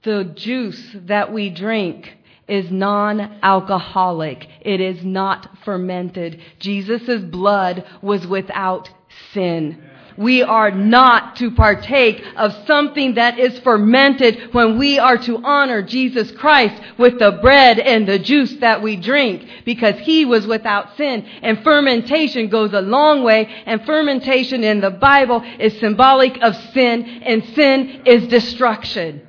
The 0.03 0.31
juice 0.33 0.95
that 1.07 1.33
we 1.33 1.49
drink 1.49 2.17
is 2.47 2.71
non-alcoholic. 2.71 4.47
It 4.61 4.79
is 4.79 5.03
not 5.03 5.57
fermented. 5.65 6.39
Jesus' 6.59 7.21
blood 7.21 7.83
was 8.01 8.25
without 8.25 8.89
sin. 9.33 9.83
We 10.19 10.43
are 10.43 10.69
not 10.69 11.37
to 11.37 11.49
partake 11.51 12.21
of 12.35 12.53
something 12.67 13.13
that 13.13 13.39
is 13.39 13.57
fermented 13.59 14.53
when 14.53 14.77
we 14.77 14.99
are 14.99 15.17
to 15.17 15.41
honor 15.41 15.81
Jesus 15.81 16.29
Christ 16.33 16.75
with 16.97 17.19
the 17.19 17.39
bread 17.41 17.79
and 17.79 18.05
the 18.05 18.19
juice 18.19 18.53
that 18.55 18.81
we 18.81 18.97
drink 18.97 19.47
because 19.63 19.97
he 19.99 20.25
was 20.25 20.45
without 20.45 20.97
sin. 20.97 21.25
And 21.41 21.63
fermentation 21.63 22.49
goes 22.49 22.73
a 22.73 22.81
long 22.81 23.23
way 23.23 23.45
and 23.65 23.85
fermentation 23.85 24.61
in 24.65 24.81
the 24.81 24.91
Bible 24.91 25.41
is 25.57 25.79
symbolic 25.79 26.37
of 26.43 26.53
sin 26.73 27.05
and 27.23 27.41
sin 27.55 28.01
is 28.05 28.27
destruction. 28.27 29.25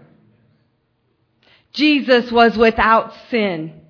Jesus 1.72 2.32
was 2.32 2.58
without 2.58 3.14
sin. 3.30 3.80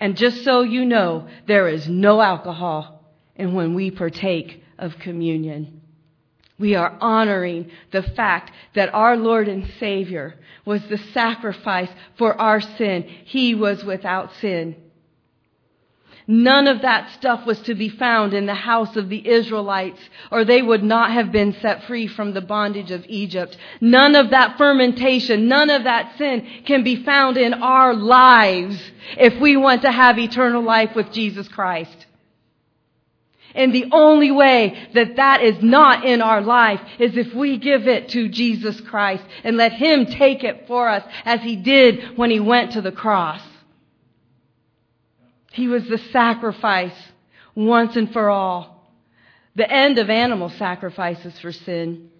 And 0.00 0.16
just 0.16 0.42
so 0.42 0.62
you 0.62 0.84
know, 0.84 1.28
there 1.46 1.68
is 1.68 1.88
no 1.88 2.20
alcohol 2.20 3.04
and 3.36 3.54
when 3.54 3.74
we 3.74 3.92
partake 3.92 4.64
of 4.78 4.98
communion. 4.98 5.80
We 6.58 6.74
are 6.74 6.96
honoring 7.00 7.70
the 7.92 8.02
fact 8.02 8.50
that 8.74 8.94
our 8.94 9.16
Lord 9.16 9.48
and 9.48 9.70
Savior 9.78 10.36
was 10.64 10.82
the 10.86 10.98
sacrifice 10.98 11.90
for 12.16 12.40
our 12.40 12.60
sin. 12.60 13.02
He 13.02 13.54
was 13.54 13.84
without 13.84 14.34
sin. 14.36 14.76
None 16.28 16.66
of 16.66 16.82
that 16.82 17.12
stuff 17.12 17.46
was 17.46 17.60
to 17.62 17.74
be 17.74 17.88
found 17.88 18.34
in 18.34 18.46
the 18.46 18.54
house 18.54 18.96
of 18.96 19.08
the 19.08 19.28
Israelites, 19.28 20.00
or 20.32 20.44
they 20.44 20.60
would 20.60 20.82
not 20.82 21.12
have 21.12 21.30
been 21.30 21.52
set 21.60 21.84
free 21.84 22.08
from 22.08 22.32
the 22.32 22.40
bondage 22.40 22.90
of 22.90 23.04
Egypt. 23.08 23.56
None 23.80 24.16
of 24.16 24.30
that 24.30 24.58
fermentation, 24.58 25.46
none 25.46 25.70
of 25.70 25.84
that 25.84 26.18
sin 26.18 26.44
can 26.64 26.82
be 26.82 27.04
found 27.04 27.36
in 27.36 27.54
our 27.54 27.94
lives 27.94 28.76
if 29.16 29.38
we 29.40 29.56
want 29.56 29.82
to 29.82 29.92
have 29.92 30.18
eternal 30.18 30.62
life 30.62 30.96
with 30.96 31.12
Jesus 31.12 31.46
Christ. 31.46 32.05
And 33.54 33.74
the 33.74 33.86
only 33.92 34.30
way 34.30 34.88
that 34.94 35.16
that 35.16 35.42
is 35.42 35.62
not 35.62 36.04
in 36.04 36.20
our 36.20 36.42
life 36.42 36.80
is 36.98 37.16
if 37.16 37.32
we 37.34 37.58
give 37.58 37.88
it 37.88 38.10
to 38.10 38.28
Jesus 38.28 38.80
Christ 38.80 39.24
and 39.44 39.56
let 39.56 39.72
Him 39.72 40.06
take 40.06 40.44
it 40.44 40.66
for 40.66 40.88
us 40.88 41.04
as 41.24 41.40
He 41.40 41.56
did 41.56 42.18
when 42.18 42.30
He 42.30 42.40
went 42.40 42.72
to 42.72 42.82
the 42.82 42.92
cross. 42.92 43.40
He 45.52 45.68
was 45.68 45.86
the 45.88 45.98
sacrifice 45.98 46.96
once 47.54 47.96
and 47.96 48.12
for 48.12 48.28
all. 48.28 48.92
The 49.54 49.70
end 49.70 49.98
of 49.98 50.10
animal 50.10 50.50
sacrifices 50.50 51.38
for 51.40 51.50
sin. 51.50 52.10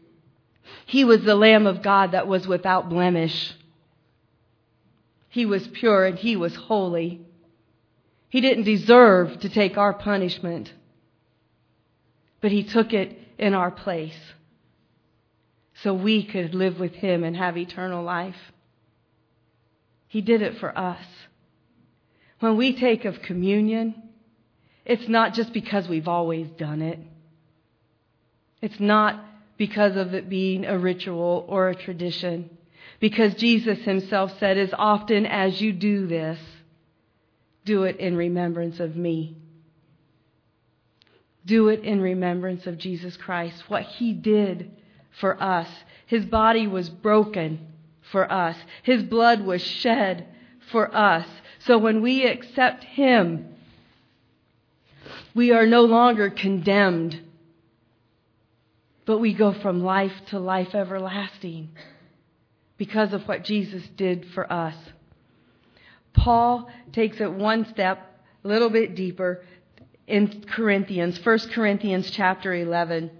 He 0.86 1.04
was 1.04 1.22
the 1.22 1.34
Lamb 1.34 1.66
of 1.66 1.82
God 1.82 2.12
that 2.12 2.26
was 2.26 2.48
without 2.48 2.88
blemish. 2.88 3.52
He 5.28 5.44
was 5.44 5.68
pure 5.68 6.06
and 6.06 6.18
He 6.18 6.34
was 6.34 6.56
holy. 6.56 7.20
He 8.30 8.40
didn't 8.40 8.64
deserve 8.64 9.40
to 9.40 9.50
take 9.50 9.76
our 9.76 9.92
punishment 9.92 10.72
but 12.46 12.52
he 12.52 12.62
took 12.62 12.92
it 12.92 13.18
in 13.38 13.54
our 13.54 13.72
place 13.72 14.14
so 15.82 15.92
we 15.92 16.22
could 16.22 16.54
live 16.54 16.78
with 16.78 16.92
him 16.92 17.24
and 17.24 17.36
have 17.36 17.58
eternal 17.58 18.04
life. 18.04 18.36
He 20.06 20.20
did 20.20 20.42
it 20.42 20.56
for 20.58 20.78
us. 20.78 21.04
When 22.38 22.56
we 22.56 22.78
take 22.78 23.04
of 23.04 23.20
communion, 23.20 24.00
it's 24.84 25.08
not 25.08 25.34
just 25.34 25.52
because 25.52 25.88
we've 25.88 26.06
always 26.06 26.46
done 26.50 26.82
it. 26.82 27.00
It's 28.62 28.78
not 28.78 29.24
because 29.56 29.96
of 29.96 30.14
it 30.14 30.28
being 30.28 30.66
a 30.66 30.78
ritual 30.78 31.46
or 31.48 31.70
a 31.70 31.74
tradition. 31.74 32.56
Because 33.00 33.34
Jesus 33.34 33.80
himself 33.80 34.38
said, 34.38 34.56
as 34.56 34.70
often 34.72 35.26
as 35.26 35.60
you 35.60 35.72
do 35.72 36.06
this, 36.06 36.38
do 37.64 37.82
it 37.82 37.96
in 37.96 38.16
remembrance 38.16 38.78
of 38.78 38.94
me. 38.94 39.36
Do 41.46 41.68
it 41.68 41.84
in 41.84 42.00
remembrance 42.02 42.66
of 42.66 42.76
Jesus 42.76 43.16
Christ, 43.16 43.64
what 43.68 43.84
he 43.84 44.12
did 44.12 44.72
for 45.20 45.42
us. 45.42 45.68
His 46.06 46.26
body 46.26 46.66
was 46.66 46.90
broken 46.90 47.68
for 48.12 48.30
us. 48.30 48.56
His 48.82 49.02
blood 49.02 49.40
was 49.40 49.62
shed 49.62 50.26
for 50.70 50.94
us. 50.94 51.26
So 51.60 51.78
when 51.78 52.02
we 52.02 52.26
accept 52.26 52.84
him, 52.84 53.54
we 55.34 55.52
are 55.52 55.66
no 55.66 55.82
longer 55.84 56.28
condemned. 56.30 57.20
but 59.06 59.18
we 59.18 59.32
go 59.32 59.52
from 59.52 59.82
life 59.82 60.12
to 60.26 60.38
life 60.38 60.74
everlasting 60.74 61.70
because 62.76 63.12
of 63.12 63.26
what 63.26 63.44
Jesus 63.44 63.84
did 63.96 64.26
for 64.34 64.52
us. 64.52 64.74
Paul 66.12 66.68
takes 66.92 67.20
it 67.20 67.32
one 67.32 67.66
step, 67.66 68.20
a 68.44 68.48
little 68.48 68.68
bit 68.68 68.96
deeper 68.96 69.42
in 70.06 70.44
Corinthians, 70.48 71.24
1 71.24 71.38
Corinthians 71.50 72.10
chapter 72.10 72.54
11. 72.54 73.10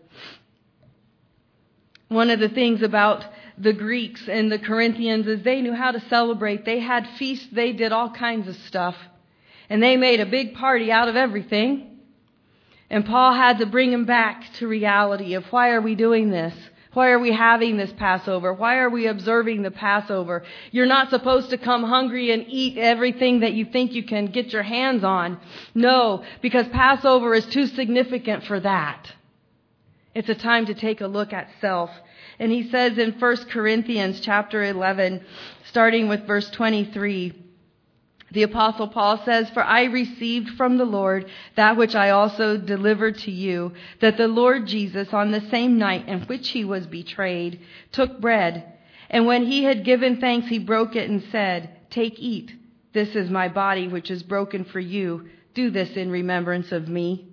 One 2.09 2.31
of 2.31 2.39
the 2.39 2.49
things 2.49 2.83
about 2.83 3.25
the 3.59 3.73
Greeks 3.73 4.29
and 4.29 4.53
the 4.53 4.59
Corinthians 4.59 5.27
is 5.27 5.43
they 5.43 5.61
knew 5.61 5.73
how 5.73 5.91
to 5.91 6.01
celebrate. 6.09 6.65
They 6.65 6.79
had 6.79 7.09
feasts, 7.19 7.49
they 7.51 7.73
did 7.73 7.91
all 7.91 8.11
kinds 8.11 8.47
of 8.47 8.57
stuff. 8.57 8.97
And 9.69 9.83
they 9.83 9.97
made 9.97 10.21
a 10.21 10.27
big 10.27 10.55
party 10.55 10.93
out 10.93 11.09
of 11.09 11.17
everything. 11.17 11.99
And 12.89 13.05
Paul 13.05 13.33
had 13.35 13.59
to 13.59 13.67
bring 13.67 13.91
them 13.91 14.05
back 14.05 14.53
to 14.55 14.69
reality 14.69 15.35
of 15.35 15.45
why 15.47 15.71
are 15.71 15.81
we 15.81 15.97
doing 15.97 16.31
this? 16.31 16.55
Why 16.97 17.11
are 17.11 17.19
we 17.19 17.31
having 17.31 17.77
this 17.77 17.93
Passover? 17.93 18.55
Why 18.55 18.79
are 18.79 18.89
we 18.89 19.07
observing 19.07 19.61
the 19.61 19.71
Passover? 19.71 20.45
You're 20.71 20.87
not 20.87 21.11
supposed 21.11 21.51
to 21.51 21.59
come 21.59 21.83
hungry 21.83 22.31
and 22.31 22.47
eat 22.49 22.79
everything 22.79 23.41
that 23.41 23.53
you 23.53 23.67
think 23.67 23.93
you 23.93 24.03
can 24.03 24.29
get 24.29 24.51
your 24.51 24.63
hands 24.63 25.05
on. 25.05 25.39
No, 25.75 26.25
because 26.41 26.67
Passover 26.69 27.35
is 27.35 27.45
too 27.45 27.67
significant 27.67 28.45
for 28.45 28.61
that. 28.61 29.13
It's 30.15 30.31
a 30.31 30.35
time 30.35 30.65
to 30.65 30.75
take 30.75 31.03
a 31.03 31.07
look 31.07 31.35
at 31.35 31.51
self. 31.61 31.91
And 32.39 32.51
he 32.51 32.71
says 32.71 32.97
in 32.97 33.13
1 33.13 33.37
Corinthians 33.51 34.21
chapter 34.21 34.65
11, 34.65 35.23
starting 35.67 36.09
with 36.09 36.27
verse 36.27 36.49
23, 36.49 37.35
the 38.33 38.43
apostle 38.43 38.89
Paul 38.89 39.23
says, 39.25 39.49
For 39.51 39.63
I 39.63 39.85
received 39.85 40.51
from 40.51 40.79
the 40.79 40.85
Lord 40.85 41.27
that 41.55 41.77
which 41.77 41.95
I 41.95 42.11
also 42.11 42.57
delivered 42.57 43.19
to 43.19 43.31
you, 43.31 43.73
that 44.01 44.17
the 44.17 44.29
Lord 44.29 44.67
Jesus, 44.67 45.13
on 45.13 45.31
the 45.31 45.49
same 45.51 45.79
night 45.79 46.09
in 46.09 46.23
which 46.23 46.49
he 46.49 46.65
was 46.65 46.87
betrayed, 46.87 47.61
took 47.93 48.21
bread. 48.21 48.73
And 49.11 49.27
when 49.27 49.47
he 49.47 49.63
had 49.63 49.85
given 49.85 50.21
thanks, 50.21 50.49
he 50.49 50.59
broke 50.59 50.97
it 50.97 51.09
and 51.09 51.23
said, 51.31 51.71
Take, 51.91 52.19
eat. 52.19 52.53
This 52.93 53.15
is 53.15 53.31
my 53.31 53.49
body, 53.49 53.87
which 53.87 54.11
is 54.11 54.23
broken 54.23 54.65
for 54.65 54.81
you. 54.81 55.29
Do 55.55 55.71
this 55.71 55.91
in 55.91 56.11
remembrance 56.11 56.73
of 56.73 56.89
me. 56.89 57.29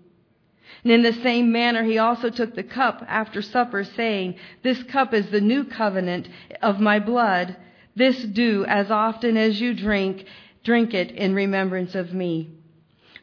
And 0.84 0.92
in 0.92 1.02
the 1.02 1.14
same 1.14 1.52
manner, 1.52 1.84
he 1.84 1.98
also 1.98 2.30
took 2.30 2.56
the 2.56 2.64
cup 2.64 3.04
after 3.08 3.42
supper, 3.42 3.84
saying, 3.84 4.36
This 4.62 4.84
cup 4.84 5.14
is 5.14 5.30
the 5.30 5.42
new 5.42 5.64
covenant 5.64 6.28
of 6.62 6.80
my 6.80 7.00
blood. 7.00 7.56
This 7.96 8.24
do 8.24 8.66
as 8.66 8.92
often 8.92 9.38
as 9.38 9.60
you 9.60 9.74
drink, 9.74 10.26
drink 10.64 10.94
it 10.94 11.12
in 11.12 11.36
remembrance 11.36 11.96
of 11.96 12.14
me. 12.14 12.50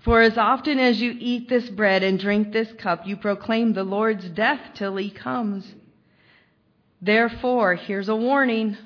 For 0.05 0.23
as 0.23 0.39
often 0.39 0.79
as 0.79 1.01
you 1.01 1.15
eat 1.19 1.49
this 1.49 1.69
bread 1.69 2.03
and 2.03 2.19
drink 2.19 2.53
this 2.53 2.73
cup, 2.79 3.07
you 3.07 3.17
proclaim 3.17 3.75
the 3.75 3.85
Lord's 3.85 4.29
death 4.31 4.61
till 4.75 4.97
he 4.97 5.11
comes. 5.11 5.75
Therefore, 7.03 7.75
here's 7.75 8.09
a 8.09 8.17
warning. 8.17 8.77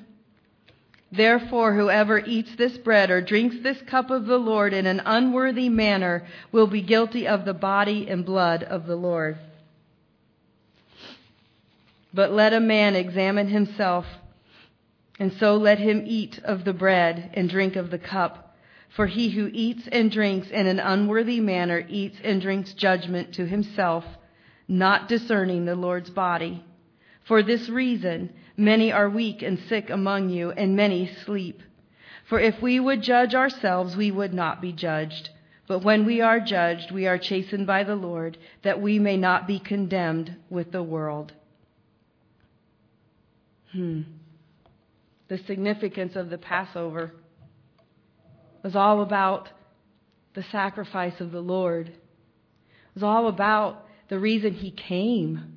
Therefore, 1.11 1.73
whoever 1.73 2.19
eats 2.19 2.55
this 2.57 2.77
bread 2.77 3.09
or 3.11 3.21
drinks 3.21 3.57
this 3.63 3.81
cup 3.83 4.09
of 4.09 4.25
the 4.25 4.37
Lord 4.37 4.73
in 4.73 4.85
an 4.85 5.01
unworthy 5.05 5.69
manner 5.69 6.27
will 6.51 6.67
be 6.67 6.81
guilty 6.81 7.27
of 7.27 7.45
the 7.45 7.53
body 7.53 8.07
and 8.09 8.25
blood 8.25 8.63
of 8.63 8.85
the 8.85 8.95
Lord. 8.95 9.37
But 12.13 12.31
let 12.31 12.53
a 12.53 12.59
man 12.59 12.95
examine 12.95 13.47
himself, 13.47 14.05
and 15.19 15.31
so 15.33 15.55
let 15.55 15.79
him 15.79 16.03
eat 16.05 16.39
of 16.43 16.65
the 16.65 16.73
bread 16.73 17.31
and 17.33 17.49
drink 17.49 17.75
of 17.75 17.91
the 17.91 17.99
cup. 17.99 18.44
For 18.95 19.07
he 19.07 19.29
who 19.29 19.49
eats 19.53 19.87
and 19.91 20.09
drinks 20.09 20.49
in 20.49 20.67
an 20.67 20.79
unworthy 20.79 21.39
manner 21.39 21.85
eats 21.89 22.17
and 22.23 22.41
drinks 22.41 22.73
judgment 22.73 23.33
to 23.33 23.45
himself, 23.45 24.05
not 24.67 25.07
discerning 25.07 25.65
the 25.65 25.75
Lord's 25.75 26.09
body. 26.09 26.63
For 27.25 27.43
this 27.43 27.69
reason, 27.69 28.31
Many 28.57 28.91
are 28.91 29.09
weak 29.09 29.41
and 29.41 29.59
sick 29.59 29.89
among 29.89 30.29
you, 30.29 30.51
and 30.51 30.75
many 30.75 31.07
sleep. 31.07 31.61
For 32.25 32.39
if 32.39 32.61
we 32.61 32.79
would 32.79 33.01
judge 33.01 33.35
ourselves, 33.35 33.95
we 33.95 34.11
would 34.11 34.33
not 34.33 34.61
be 34.61 34.71
judged. 34.71 35.29
But 35.67 35.83
when 35.83 36.05
we 36.05 36.21
are 36.21 36.39
judged, 36.39 36.91
we 36.91 37.05
are 37.07 37.17
chastened 37.17 37.67
by 37.67 37.83
the 37.83 37.95
Lord, 37.95 38.37
that 38.63 38.81
we 38.81 38.97
may 38.97 39.17
not 39.17 39.47
be 39.47 39.59
condemned 39.59 40.35
with 40.49 40.71
the 40.71 40.83
world. 40.83 41.33
Hmm. 43.73 44.03
The 45.27 45.39
significance 45.39 46.15
of 46.15 46.29
the 46.29 46.37
Passover 46.37 47.11
was 48.65 48.75
all 48.75 49.01
about 49.01 49.49
the 50.33 50.43
sacrifice 50.51 51.19
of 51.21 51.31
the 51.31 51.41
Lord. 51.41 51.87
It 51.87 51.95
was 52.93 53.03
all 53.03 53.27
about 53.27 53.85
the 54.09 54.19
reason 54.19 54.53
he 54.53 54.71
came 54.71 55.55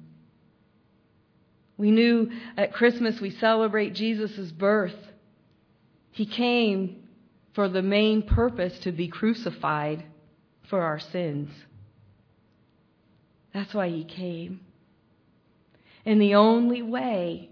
we 1.79 1.93
knew 1.93 2.33
at 2.57 2.73
Christmas 2.73 3.21
we 3.21 3.31
celebrate 3.31 3.95
Jesus' 3.95 4.51
birth. 4.51 4.97
He 6.11 6.27
came 6.27 7.09
for 7.55 7.69
the 7.69 7.83
main 7.83 8.23
purpose 8.23 8.77
to 8.81 8.93
be 8.93 9.07
crucified 9.07 10.05
for 10.69 10.83
our 10.83 10.99
sins. 10.99 11.51
That's 13.55 13.73
why 13.73 13.89
he 13.89 14.05
came. 14.05 14.61
And 16.05 16.21
the 16.21 16.35
only 16.35 16.83
way, 16.83 17.51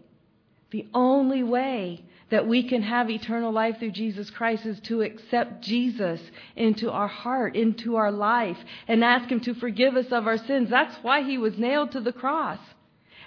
the 0.73 0.87
only 0.93 1.45
way 1.45 2.05
that 2.31 2.47
we 2.47 2.63
can 2.65 2.83
have 2.83 3.09
eternal 3.09 3.53
life 3.53 3.79
through 3.79 3.93
Jesus 3.93 4.31
Christ 4.31 4.67
is 4.67 4.81
to 4.81 5.03
accept 5.03 5.63
Jesus 5.63 6.21
into 6.57 6.91
our 6.91 7.07
heart, 7.07 7.55
into 7.55 7.97
our 7.97 8.11
life, 8.11 8.59
and 8.89 9.05
ask 9.05 9.31
Him 9.31 9.41
to 9.41 9.55
forgive 9.55 9.97
us 9.97 10.11
of 10.11 10.27
our 10.27 10.39
sins. 10.39 10.69
That's 10.71 10.97
why 11.03 11.23
He 11.23 11.39
was 11.39 11.57
nailed 11.57 11.93
to 11.93 12.01
the 12.01 12.13
cross. 12.13 12.59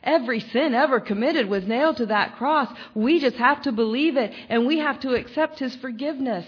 Every 0.03 0.39
sin 0.39 0.73
ever 0.73 0.99
committed 0.99 1.47
was 1.47 1.65
nailed 1.65 1.97
to 1.97 2.07
that 2.07 2.37
cross. 2.37 2.73
We 2.93 3.19
just 3.19 3.37
have 3.37 3.61
to 3.63 3.71
believe 3.71 4.17
it 4.17 4.33
and 4.49 4.65
we 4.65 4.79
have 4.79 4.99
to 5.01 5.13
accept 5.13 5.59
His 5.59 5.75
forgiveness. 5.77 6.45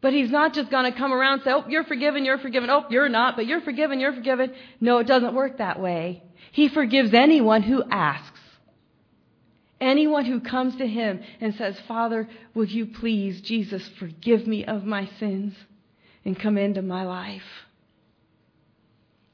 But 0.00 0.12
He's 0.12 0.30
not 0.30 0.54
just 0.54 0.70
going 0.70 0.90
to 0.90 0.96
come 0.96 1.12
around 1.12 1.34
and 1.34 1.42
say, 1.42 1.52
oh, 1.52 1.64
you're 1.68 1.84
forgiven, 1.84 2.24
you're 2.24 2.38
forgiven. 2.38 2.70
Oh, 2.70 2.84
you're 2.90 3.08
not, 3.08 3.34
but 3.36 3.46
you're 3.46 3.62
forgiven, 3.62 3.98
you're 3.98 4.12
forgiven. 4.12 4.52
No, 4.80 4.98
it 4.98 5.06
doesn't 5.06 5.34
work 5.34 5.58
that 5.58 5.80
way. 5.80 6.22
He 6.52 6.68
forgives 6.68 7.12
anyone 7.14 7.62
who 7.62 7.82
asks. 7.90 8.33
Anyone 9.80 10.24
who 10.24 10.40
comes 10.40 10.76
to 10.76 10.86
Him 10.86 11.20
and 11.40 11.54
says, 11.54 11.78
Father, 11.86 12.28
would 12.54 12.70
you 12.70 12.86
please, 12.86 13.40
Jesus, 13.40 13.88
forgive 13.98 14.46
me 14.46 14.64
of 14.64 14.84
my 14.84 15.08
sins 15.18 15.54
and 16.24 16.38
come 16.38 16.56
into 16.56 16.82
my 16.82 17.04
life? 17.04 17.42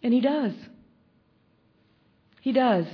And 0.02 0.12
He 0.12 0.20
does. 0.20 0.54
He 2.40 2.52
does. 2.52 2.86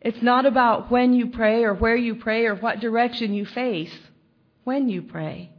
It's 0.00 0.22
not 0.22 0.44
about 0.44 0.90
when 0.90 1.14
you 1.14 1.28
pray 1.28 1.64
or 1.64 1.72
where 1.72 1.96
you 1.96 2.16
pray 2.16 2.44
or 2.44 2.54
what 2.54 2.80
direction 2.80 3.32
you 3.32 3.46
face 3.46 3.94
when 4.64 4.88
you 4.90 5.00
pray. 5.00 5.50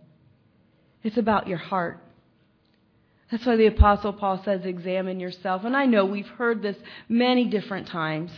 It's 1.03 1.17
about 1.17 1.47
your 1.47 1.57
heart. 1.57 1.99
That's 3.31 3.45
why 3.45 3.55
the 3.55 3.65
Apostle 3.65 4.13
Paul 4.13 4.41
says, 4.43 4.65
examine 4.65 5.19
yourself. 5.19 5.63
And 5.65 5.75
I 5.75 5.87
know 5.87 6.05
we've 6.05 6.27
heard 6.27 6.61
this 6.61 6.77
many 7.09 7.45
different 7.45 7.87
times. 7.87 8.31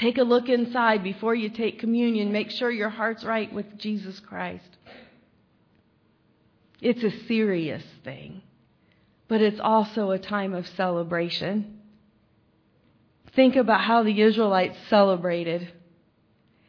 Take 0.00 0.16
a 0.16 0.22
look 0.22 0.48
inside 0.48 1.04
before 1.04 1.34
you 1.34 1.50
take 1.50 1.78
communion. 1.78 2.32
Make 2.32 2.50
sure 2.50 2.70
your 2.70 2.88
heart's 2.88 3.22
right 3.22 3.52
with 3.52 3.76
Jesus 3.76 4.18
Christ. 4.18 4.78
It's 6.80 7.02
a 7.02 7.26
serious 7.26 7.82
thing, 8.02 8.40
but 9.28 9.42
it's 9.42 9.60
also 9.60 10.10
a 10.10 10.18
time 10.18 10.54
of 10.54 10.66
celebration. 10.68 11.80
Think 13.36 13.56
about 13.56 13.82
how 13.82 14.02
the 14.02 14.22
Israelites 14.22 14.78
celebrated. 14.88 15.70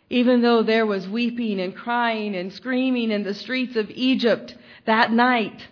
Even 0.10 0.42
though 0.42 0.62
there 0.62 0.86
was 0.86 1.08
weeping 1.08 1.62
and 1.62 1.74
crying 1.74 2.36
and 2.36 2.52
screaming 2.52 3.12
in 3.12 3.24
the 3.24 3.34
streets 3.34 3.78
of 3.78 3.90
Egypt 3.92 4.58
that 4.86 5.14
night, 5.14 5.70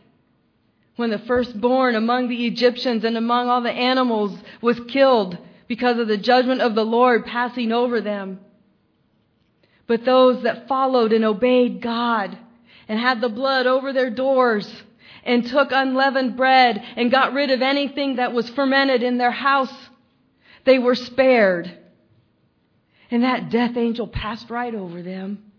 when 0.96 1.10
the 1.10 1.20
firstborn 1.20 1.96
among 1.96 2.30
the 2.30 2.46
Egyptians 2.46 3.04
and 3.04 3.18
among 3.18 3.50
all 3.50 3.60
the 3.60 3.70
animals 3.70 4.40
was 4.62 4.80
killed 4.88 5.38
because 5.70 6.00
of 6.00 6.08
the 6.08 6.18
judgment 6.18 6.60
of 6.62 6.76
the 6.76 6.84
Lord 6.84 7.26
passing 7.26 7.72
over 7.72 8.02
them. 8.02 8.40
But 9.88 10.04
those 10.04 10.44
that 10.44 10.68
followed 10.68 11.14
and 11.14 11.24
obeyed 11.24 11.80
God 11.80 12.38
and 12.88 13.00
had 13.00 13.22
the 13.22 13.30
blood 13.30 13.68
over 13.68 13.94
their 13.94 14.10
doors 14.10 14.70
and 15.24 15.46
took 15.46 15.72
unleavened 15.72 16.36
bread 16.36 16.84
and 16.96 17.12
got 17.12 17.34
rid 17.34 17.52
of 17.52 17.62
anything 17.62 18.16
that 18.16 18.34
was 18.34 18.50
fermented 18.50 19.04
in 19.04 19.18
their 19.18 19.32
house 19.32 19.74
they 20.66 20.80
were 20.80 20.96
spared. 20.96 21.78
And 23.12 23.24
that 23.24 23.50
death 23.50 23.78
angel 23.78 24.08
passed 24.08 24.50
right 24.50 24.74
over 24.74 25.02
them. 25.02 25.52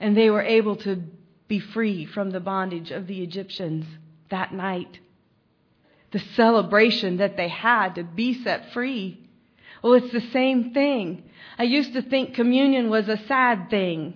And 0.00 0.16
they 0.16 0.28
were 0.28 0.42
able 0.42 0.76
to 0.76 1.02
be 1.46 1.60
free 1.60 2.04
from 2.04 2.30
the 2.30 2.40
bondage 2.40 2.90
of 2.90 3.06
the 3.06 3.22
Egyptians 3.22 3.86
that 4.30 4.52
night. 4.52 4.98
The 6.10 6.18
celebration 6.18 7.18
that 7.18 7.36
they 7.36 7.48
had 7.48 7.96
to 7.96 8.04
be 8.04 8.42
set 8.42 8.72
free. 8.72 9.28
Well, 9.82 9.94
it's 9.94 10.12
the 10.12 10.20
same 10.32 10.72
thing. 10.72 11.24
I 11.58 11.64
used 11.64 11.92
to 11.92 12.02
think 12.02 12.34
communion 12.34 12.90
was 12.90 13.08
a 13.08 13.18
sad 13.26 13.70
thing 13.70 14.14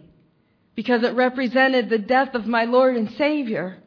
because 0.75 1.03
it 1.03 1.15
represented 1.15 1.89
the 1.89 1.99
death 1.99 2.35
of 2.35 2.47
my 2.47 2.65
Lord 2.65 2.97
and 2.97 3.11
Savior. 3.13 3.79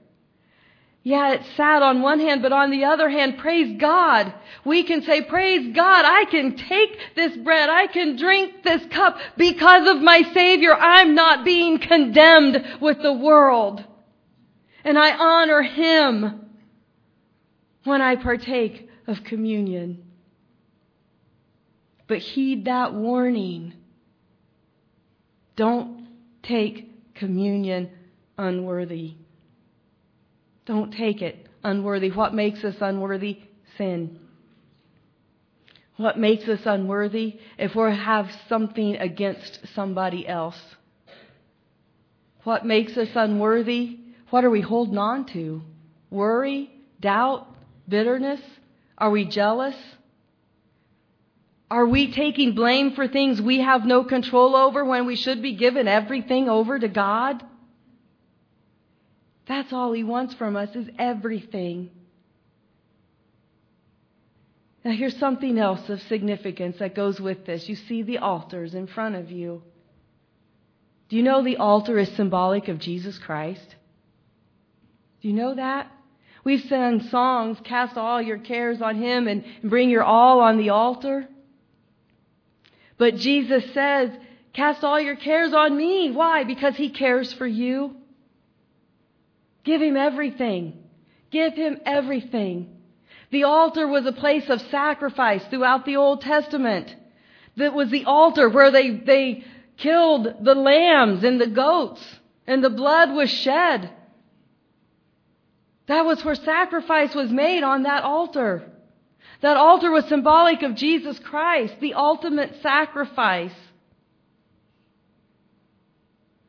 Yeah, 1.03 1.33
it's 1.33 1.47
sad 1.55 1.83
on 1.83 2.01
one 2.01 2.19
hand, 2.19 2.41
but 2.41 2.51
on 2.51 2.71
the 2.71 2.85
other 2.85 3.09
hand, 3.09 3.37
praise 3.37 3.79
God. 3.79 4.33
We 4.65 4.83
can 4.83 5.03
say, 5.03 5.21
praise 5.21 5.75
God, 5.75 6.03
I 6.03 6.25
can 6.25 6.55
take 6.55 6.97
this 7.15 7.37
bread, 7.37 7.69
I 7.69 7.85
can 7.87 8.15
drink 8.15 8.63
this 8.63 8.83
cup 8.87 9.17
because 9.37 9.87
of 9.87 10.01
my 10.01 10.23
Savior. 10.33 10.73
I'm 10.73 11.13
not 11.13 11.45
being 11.45 11.77
condemned 11.77 12.79
with 12.81 13.03
the 13.03 13.13
world. 13.13 13.83
And 14.83 14.97
I 14.97 15.15
honor 15.15 15.61
Him 15.61 16.44
when 17.85 18.01
I 18.01 18.17
partake 18.17 18.89
of 19.07 19.23
communion. 19.23 20.03
But 22.07 22.17
heed 22.17 22.65
that 22.65 22.93
warning. 22.93 23.73
Don't 25.55 26.07
take 26.43 27.15
communion 27.15 27.89
unworthy. 28.37 29.13
Don't 30.65 30.91
take 30.91 31.21
it 31.21 31.47
unworthy. 31.63 32.09
What 32.09 32.33
makes 32.33 32.63
us 32.63 32.75
unworthy? 32.81 33.39
Sin. 33.77 34.19
What 35.97 36.19
makes 36.19 36.47
us 36.47 36.59
unworthy? 36.65 37.39
If 37.57 37.75
we 37.75 37.83
have 37.83 38.29
something 38.49 38.97
against 38.97 39.59
somebody 39.73 40.27
else. 40.27 40.59
What 42.43 42.65
makes 42.65 42.97
us 42.97 43.09
unworthy? 43.15 43.99
What 44.29 44.43
are 44.43 44.49
we 44.49 44.61
holding 44.61 44.97
on 44.97 45.25
to? 45.27 45.61
Worry? 46.09 46.69
Doubt? 46.99 47.54
Bitterness? 47.87 48.41
Are 48.97 49.11
we 49.11 49.25
jealous? 49.25 49.75
Are 51.69 51.85
we 51.85 52.11
taking 52.11 52.53
blame 52.53 52.91
for 52.91 53.07
things 53.07 53.41
we 53.41 53.59
have 53.59 53.85
no 53.85 54.03
control 54.03 54.55
over 54.55 54.85
when 54.85 55.05
we 55.05 55.15
should 55.15 55.41
be 55.41 55.53
giving 55.53 55.87
everything 55.87 56.47
over 56.47 56.77
to 56.77 56.87
God? 56.87 57.43
That's 59.47 59.73
all 59.73 59.91
He 59.91 60.03
wants 60.03 60.33
from 60.35 60.55
us 60.55 60.75
is 60.75 60.87
everything. 60.97 61.89
Now, 64.83 64.91
here's 64.91 65.17
something 65.17 65.57
else 65.57 65.89
of 65.89 65.99
significance 66.03 66.77
that 66.77 66.93
goes 66.93 67.19
with 67.19 67.45
this. 67.45 67.67
You 67.67 67.75
see 67.75 68.03
the 68.03 68.19
altars 68.19 68.75
in 68.75 68.85
front 68.85 69.15
of 69.15 69.31
you. 69.31 69.63
Do 71.09 71.15
you 71.15 71.23
know 71.23 71.43
the 71.43 71.57
altar 71.57 71.97
is 71.97 72.09
symbolic 72.09 72.67
of 72.67 72.77
Jesus 72.77 73.17
Christ? 73.17 73.75
Do 75.21 75.27
you 75.27 75.33
know 75.33 75.55
that? 75.55 75.91
We've 76.45 76.63
sung 76.69 77.01
songs, 77.09 77.57
cast 77.63 77.97
all 77.97 78.21
your 78.21 78.37
cares 78.37 78.81
on 78.81 78.95
Him 78.95 79.27
and 79.27 79.43
bring 79.63 79.89
your 79.89 80.03
all 80.03 80.39
on 80.39 80.57
the 80.57 80.69
altar. 80.69 81.27
But 82.97 83.15
Jesus 83.15 83.63
says, 83.73 84.11
cast 84.53 84.83
all 84.83 84.99
your 85.01 85.17
cares 85.17 85.53
on 85.53 85.75
me. 85.75 86.11
Why? 86.11 86.45
Because 86.45 86.77
He 86.77 86.91
cares 86.91 87.33
for 87.33 87.47
you. 87.47 87.97
Give 89.65 89.81
him 89.81 89.97
everything. 89.97 90.77
Give 91.31 91.53
him 91.53 91.79
everything. 91.85 92.69
The 93.31 93.43
altar 93.43 93.87
was 93.87 94.05
a 94.05 94.13
place 94.13 94.47
of 94.47 94.61
sacrifice 94.69 95.43
throughout 95.49 95.85
the 95.85 95.97
Old 95.97 96.21
Testament. 96.21 96.95
That 97.57 97.73
was 97.73 97.89
the 97.89 98.05
altar 98.05 98.47
where 98.47 98.71
they, 98.71 98.91
they 98.91 99.43
killed 99.77 100.27
the 100.41 100.55
lambs 100.55 101.23
and 101.23 101.41
the 101.41 101.47
goats 101.47 102.01
and 102.45 102.63
the 102.63 102.69
blood 102.69 103.13
was 103.13 103.29
shed. 103.29 103.89
That 105.87 106.05
was 106.05 106.23
where 106.25 106.35
sacrifice 106.35 107.13
was 107.13 107.31
made 107.31 107.63
on 107.63 107.83
that 107.83 108.03
altar. 108.03 108.71
That 109.41 109.57
altar 109.57 109.91
was 109.91 110.05
symbolic 110.05 110.63
of 110.63 110.75
Jesus 110.75 111.19
Christ, 111.19 111.75
the 111.79 111.93
ultimate 111.93 112.61
sacrifice. 112.61 113.53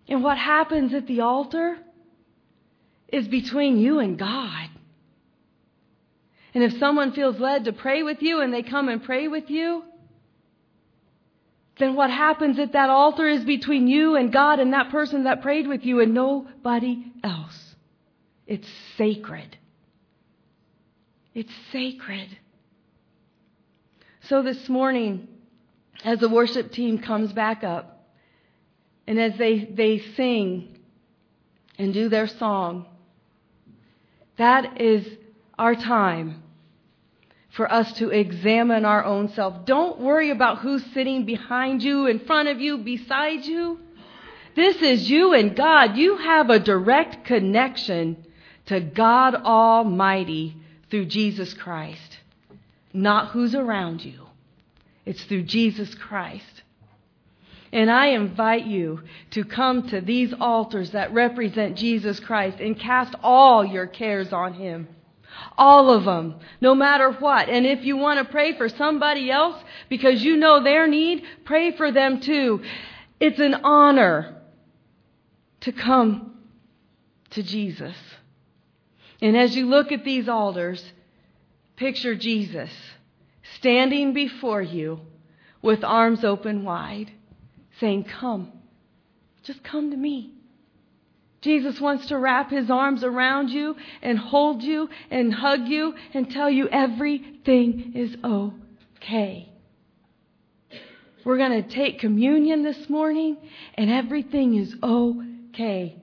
And 0.08 0.22
what 0.22 0.38
happens 0.38 0.94
at 0.94 1.06
the 1.06 1.20
altar? 1.20 1.78
is 3.08 3.28
between 3.28 3.78
you 3.78 4.00
and 4.00 4.18
God. 4.18 4.68
And 6.54 6.64
if 6.64 6.78
someone 6.78 7.12
feels 7.12 7.38
led 7.38 7.64
to 7.64 7.72
pray 7.72 8.02
with 8.02 8.22
you 8.22 8.40
and 8.40 8.52
they 8.52 8.62
come 8.62 8.88
and 8.88 9.02
pray 9.02 9.28
with 9.28 9.50
you, 9.50 9.84
then 11.78 11.94
what 11.94 12.10
happens 12.10 12.58
at 12.58 12.72
that 12.72 12.88
altar 12.88 13.28
is 13.28 13.44
between 13.44 13.86
you 13.86 14.16
and 14.16 14.32
God 14.32 14.58
and 14.58 14.72
that 14.72 14.90
person 14.90 15.24
that 15.24 15.42
prayed 15.42 15.66
with 15.66 15.84
you 15.84 16.00
and 16.00 16.14
nobody 16.14 17.04
else. 17.22 17.75
It's 18.46 18.68
sacred. 18.96 19.56
It's 21.34 21.52
sacred. 21.72 22.38
So 24.22 24.42
this 24.42 24.68
morning, 24.68 25.28
as 26.04 26.20
the 26.20 26.28
worship 26.28 26.72
team 26.72 26.98
comes 26.98 27.32
back 27.32 27.64
up, 27.64 28.08
and 29.06 29.20
as 29.20 29.36
they, 29.36 29.64
they 29.64 29.98
sing 29.98 30.78
and 31.78 31.92
do 31.92 32.08
their 32.08 32.26
song, 32.26 32.86
that 34.36 34.80
is 34.80 35.06
our 35.58 35.74
time 35.74 36.42
for 37.50 37.72
us 37.72 37.92
to 37.94 38.10
examine 38.10 38.84
our 38.84 39.04
own 39.04 39.28
self. 39.28 39.64
Don't 39.64 40.00
worry 40.00 40.30
about 40.30 40.58
who's 40.58 40.84
sitting 40.92 41.24
behind 41.24 41.82
you, 41.82 42.06
in 42.06 42.20
front 42.20 42.48
of 42.48 42.60
you, 42.60 42.78
beside 42.78 43.44
you. 43.44 43.80
This 44.54 44.82
is 44.82 45.08
you 45.10 45.32
and 45.32 45.56
God. 45.56 45.96
You 45.96 46.16
have 46.16 46.50
a 46.50 46.58
direct 46.58 47.24
connection 47.24 48.25
to 48.66 48.80
God 48.80 49.34
Almighty 49.34 50.56
through 50.90 51.06
Jesus 51.06 51.54
Christ, 51.54 52.18
not 52.92 53.30
who's 53.30 53.54
around 53.54 54.04
you. 54.04 54.26
It's 55.04 55.22
through 55.24 55.44
Jesus 55.44 55.94
Christ. 55.94 56.62
And 57.72 57.90
I 57.90 58.08
invite 58.08 58.66
you 58.66 59.02
to 59.30 59.44
come 59.44 59.88
to 59.88 60.00
these 60.00 60.32
altars 60.40 60.92
that 60.92 61.12
represent 61.12 61.76
Jesus 61.76 62.20
Christ 62.20 62.58
and 62.58 62.78
cast 62.78 63.14
all 63.22 63.64
your 63.64 63.86
cares 63.86 64.32
on 64.32 64.54
Him. 64.54 64.88
All 65.58 65.90
of 65.90 66.04
them, 66.04 66.36
no 66.60 66.74
matter 66.74 67.10
what. 67.10 67.48
And 67.48 67.66
if 67.66 67.84
you 67.84 67.96
want 67.96 68.18
to 68.18 68.32
pray 68.32 68.56
for 68.56 68.68
somebody 68.68 69.30
else 69.30 69.62
because 69.88 70.22
you 70.24 70.36
know 70.36 70.62
their 70.62 70.86
need, 70.86 71.24
pray 71.44 71.76
for 71.76 71.92
them 71.92 72.20
too. 72.20 72.62
It's 73.20 73.38
an 73.38 73.54
honor 73.54 74.40
to 75.60 75.72
come 75.72 76.38
to 77.30 77.42
Jesus. 77.42 77.96
And 79.20 79.36
as 79.36 79.56
you 79.56 79.66
look 79.66 79.92
at 79.92 80.04
these 80.04 80.28
altars, 80.28 80.92
picture 81.76 82.14
Jesus 82.14 82.70
standing 83.54 84.12
before 84.12 84.62
you 84.62 85.00
with 85.62 85.82
arms 85.84 86.24
open 86.24 86.64
wide 86.64 87.10
saying, 87.80 88.04
Come. 88.04 88.52
Just 89.42 89.62
come 89.62 89.90
to 89.90 89.96
me. 89.96 90.32
Jesus 91.40 91.80
wants 91.80 92.06
to 92.06 92.18
wrap 92.18 92.50
his 92.50 92.70
arms 92.70 93.04
around 93.04 93.50
you 93.50 93.76
and 94.02 94.18
hold 94.18 94.62
you 94.62 94.88
and 95.10 95.32
hug 95.32 95.68
you 95.68 95.94
and 96.12 96.28
tell 96.28 96.50
you 96.50 96.68
everything 96.68 97.92
is 97.94 98.16
okay. 98.24 99.48
We're 101.24 101.38
going 101.38 101.62
to 101.62 101.68
take 101.68 102.00
communion 102.00 102.62
this 102.64 102.88
morning 102.88 103.36
and 103.74 103.90
everything 103.90 104.56
is 104.56 104.74
okay 104.82 105.96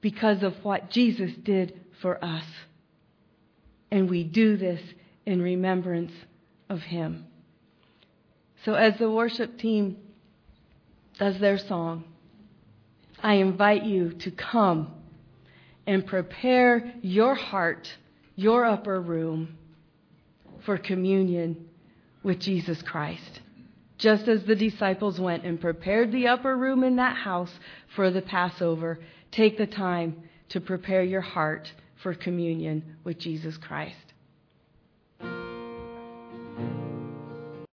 because 0.00 0.42
of 0.42 0.54
what 0.64 0.90
Jesus 0.90 1.32
did 1.42 1.78
for 2.00 2.22
us. 2.24 2.44
And 3.90 4.08
we 4.08 4.24
do 4.24 4.56
this 4.56 4.80
in 5.26 5.42
remembrance 5.42 6.12
of 6.68 6.80
him. 6.80 7.26
So 8.64 8.74
as 8.74 8.98
the 8.98 9.10
worship 9.10 9.58
team 9.58 9.96
does 11.18 11.38
their 11.38 11.58
song, 11.58 12.04
I 13.22 13.34
invite 13.34 13.84
you 13.84 14.12
to 14.12 14.30
come 14.30 14.92
and 15.86 16.06
prepare 16.06 16.92
your 17.02 17.34
heart, 17.34 17.88
your 18.36 18.64
upper 18.64 19.00
room 19.00 19.56
for 20.64 20.76
communion 20.76 21.68
with 22.22 22.38
Jesus 22.40 22.82
Christ. 22.82 23.40
Just 23.96 24.28
as 24.28 24.44
the 24.44 24.54
disciples 24.54 25.18
went 25.18 25.44
and 25.44 25.60
prepared 25.60 26.12
the 26.12 26.28
upper 26.28 26.56
room 26.56 26.84
in 26.84 26.96
that 26.96 27.16
house 27.16 27.50
for 27.96 28.10
the 28.10 28.22
Passover, 28.22 29.00
take 29.32 29.58
the 29.58 29.66
time 29.66 30.22
to 30.50 30.60
prepare 30.60 31.02
your 31.02 31.20
heart 31.20 31.72
for 32.02 32.14
communion 32.14 32.96
with 33.04 33.18
Jesus 33.18 33.56
Christ. 33.56 34.07